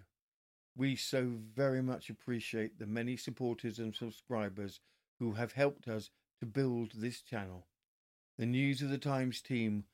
We 0.76 0.96
so 0.96 1.32
very 1.54 1.82
much 1.82 2.10
appreciate 2.10 2.80
the 2.80 2.88
many 2.88 3.18
supporters 3.18 3.78
and 3.78 3.96
subscribers 3.96 4.80
who 5.20 5.34
have 5.34 5.54
helped 5.54 5.88
us 5.88 6.10
to 6.40 6.46
build 6.46 6.94
this 6.96 7.22
channel. 7.22 7.68
The 8.38 8.46
News 8.46 8.82
of 8.82 8.90
the 8.90 8.98
Times 8.98 9.42
team 9.42 9.86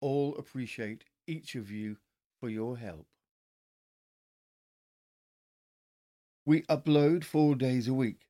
all 0.00 0.34
appreciate 0.36 1.04
each 1.26 1.54
of 1.54 1.70
you 1.70 1.98
for 2.40 2.48
your 2.48 2.78
help. 2.78 3.06
We 6.44 6.62
upload 6.62 7.24
four 7.24 7.54
days 7.54 7.86
a 7.86 7.94
week. 7.94 8.26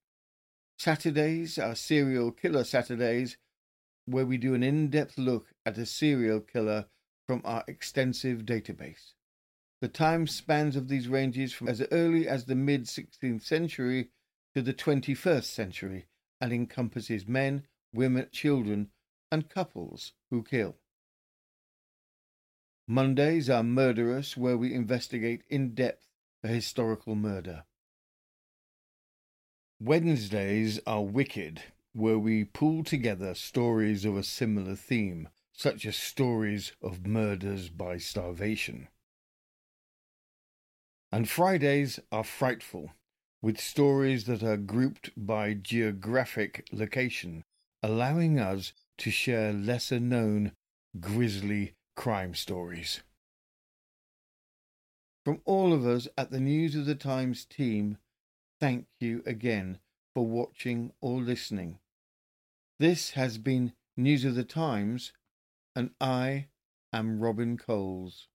Saturdays 0.78 1.58
are 1.58 1.74
Serial 1.74 2.30
Killer 2.30 2.64
Saturdays, 2.64 3.36
where 4.04 4.26
we 4.26 4.36
do 4.36 4.54
an 4.54 4.62
in 4.62 4.90
depth 4.90 5.16
look 5.16 5.46
at 5.64 5.78
a 5.78 5.86
serial 5.86 6.40
killer 6.40 6.86
from 7.26 7.40
our 7.44 7.64
extensive 7.68 8.40
database. 8.40 9.12
The 9.82 9.88
time 9.88 10.28
spans 10.28 10.76
of 10.76 10.86
these 10.86 11.08
ranges 11.08 11.52
from 11.52 11.66
as 11.66 11.82
early 11.90 12.28
as 12.28 12.44
the 12.44 12.54
mid 12.54 12.84
16th 12.84 13.42
century 13.42 14.10
to 14.54 14.62
the 14.62 14.72
21st 14.72 15.42
century 15.42 16.06
and 16.40 16.52
encompasses 16.52 17.26
men, 17.26 17.66
women, 17.92 18.28
children, 18.30 18.92
and 19.32 19.48
couples 19.48 20.12
who 20.30 20.44
kill. 20.44 20.76
Mondays 22.86 23.50
are 23.50 23.64
Murderous, 23.64 24.36
where 24.36 24.56
we 24.56 24.72
investigate 24.72 25.42
in 25.48 25.74
depth 25.74 26.06
a 26.44 26.46
historical 26.46 27.16
murder. 27.16 27.64
Wednesdays 29.80 30.78
are 30.86 31.02
Wicked, 31.02 31.60
where 31.92 32.20
we 32.20 32.44
pull 32.44 32.84
together 32.84 33.34
stories 33.34 34.04
of 34.04 34.16
a 34.16 34.22
similar 34.22 34.76
theme, 34.76 35.28
such 35.52 35.84
as 35.86 35.96
stories 35.96 36.70
of 36.80 37.04
murders 37.04 37.68
by 37.68 37.96
starvation. 37.96 38.86
And 41.14 41.28
Fridays 41.28 42.00
are 42.10 42.24
Frightful, 42.24 42.92
with 43.42 43.60
stories 43.60 44.24
that 44.24 44.42
are 44.42 44.56
grouped 44.56 45.10
by 45.14 45.52
geographic 45.52 46.66
location, 46.72 47.44
allowing 47.82 48.40
us 48.40 48.72
to 48.96 49.10
share 49.10 49.52
lesser 49.52 50.00
known 50.00 50.52
grisly 50.98 51.74
crime 51.96 52.34
stories. 52.34 53.02
From 55.22 55.42
all 55.44 55.74
of 55.74 55.86
us 55.86 56.08
at 56.16 56.30
the 56.30 56.40
News 56.40 56.74
of 56.74 56.86
the 56.86 56.94
Times 56.94 57.44
team, 57.44 57.98
thank 58.58 58.86
you 58.98 59.22
again 59.26 59.80
for 60.14 60.26
watching 60.26 60.92
or 61.02 61.20
listening. 61.20 61.78
This 62.78 63.10
has 63.10 63.36
been 63.36 63.74
News 63.98 64.24
of 64.24 64.34
the 64.34 64.44
Times, 64.44 65.12
and 65.76 65.90
I 66.00 66.46
am 66.90 67.20
Robin 67.20 67.58
Coles. 67.58 68.28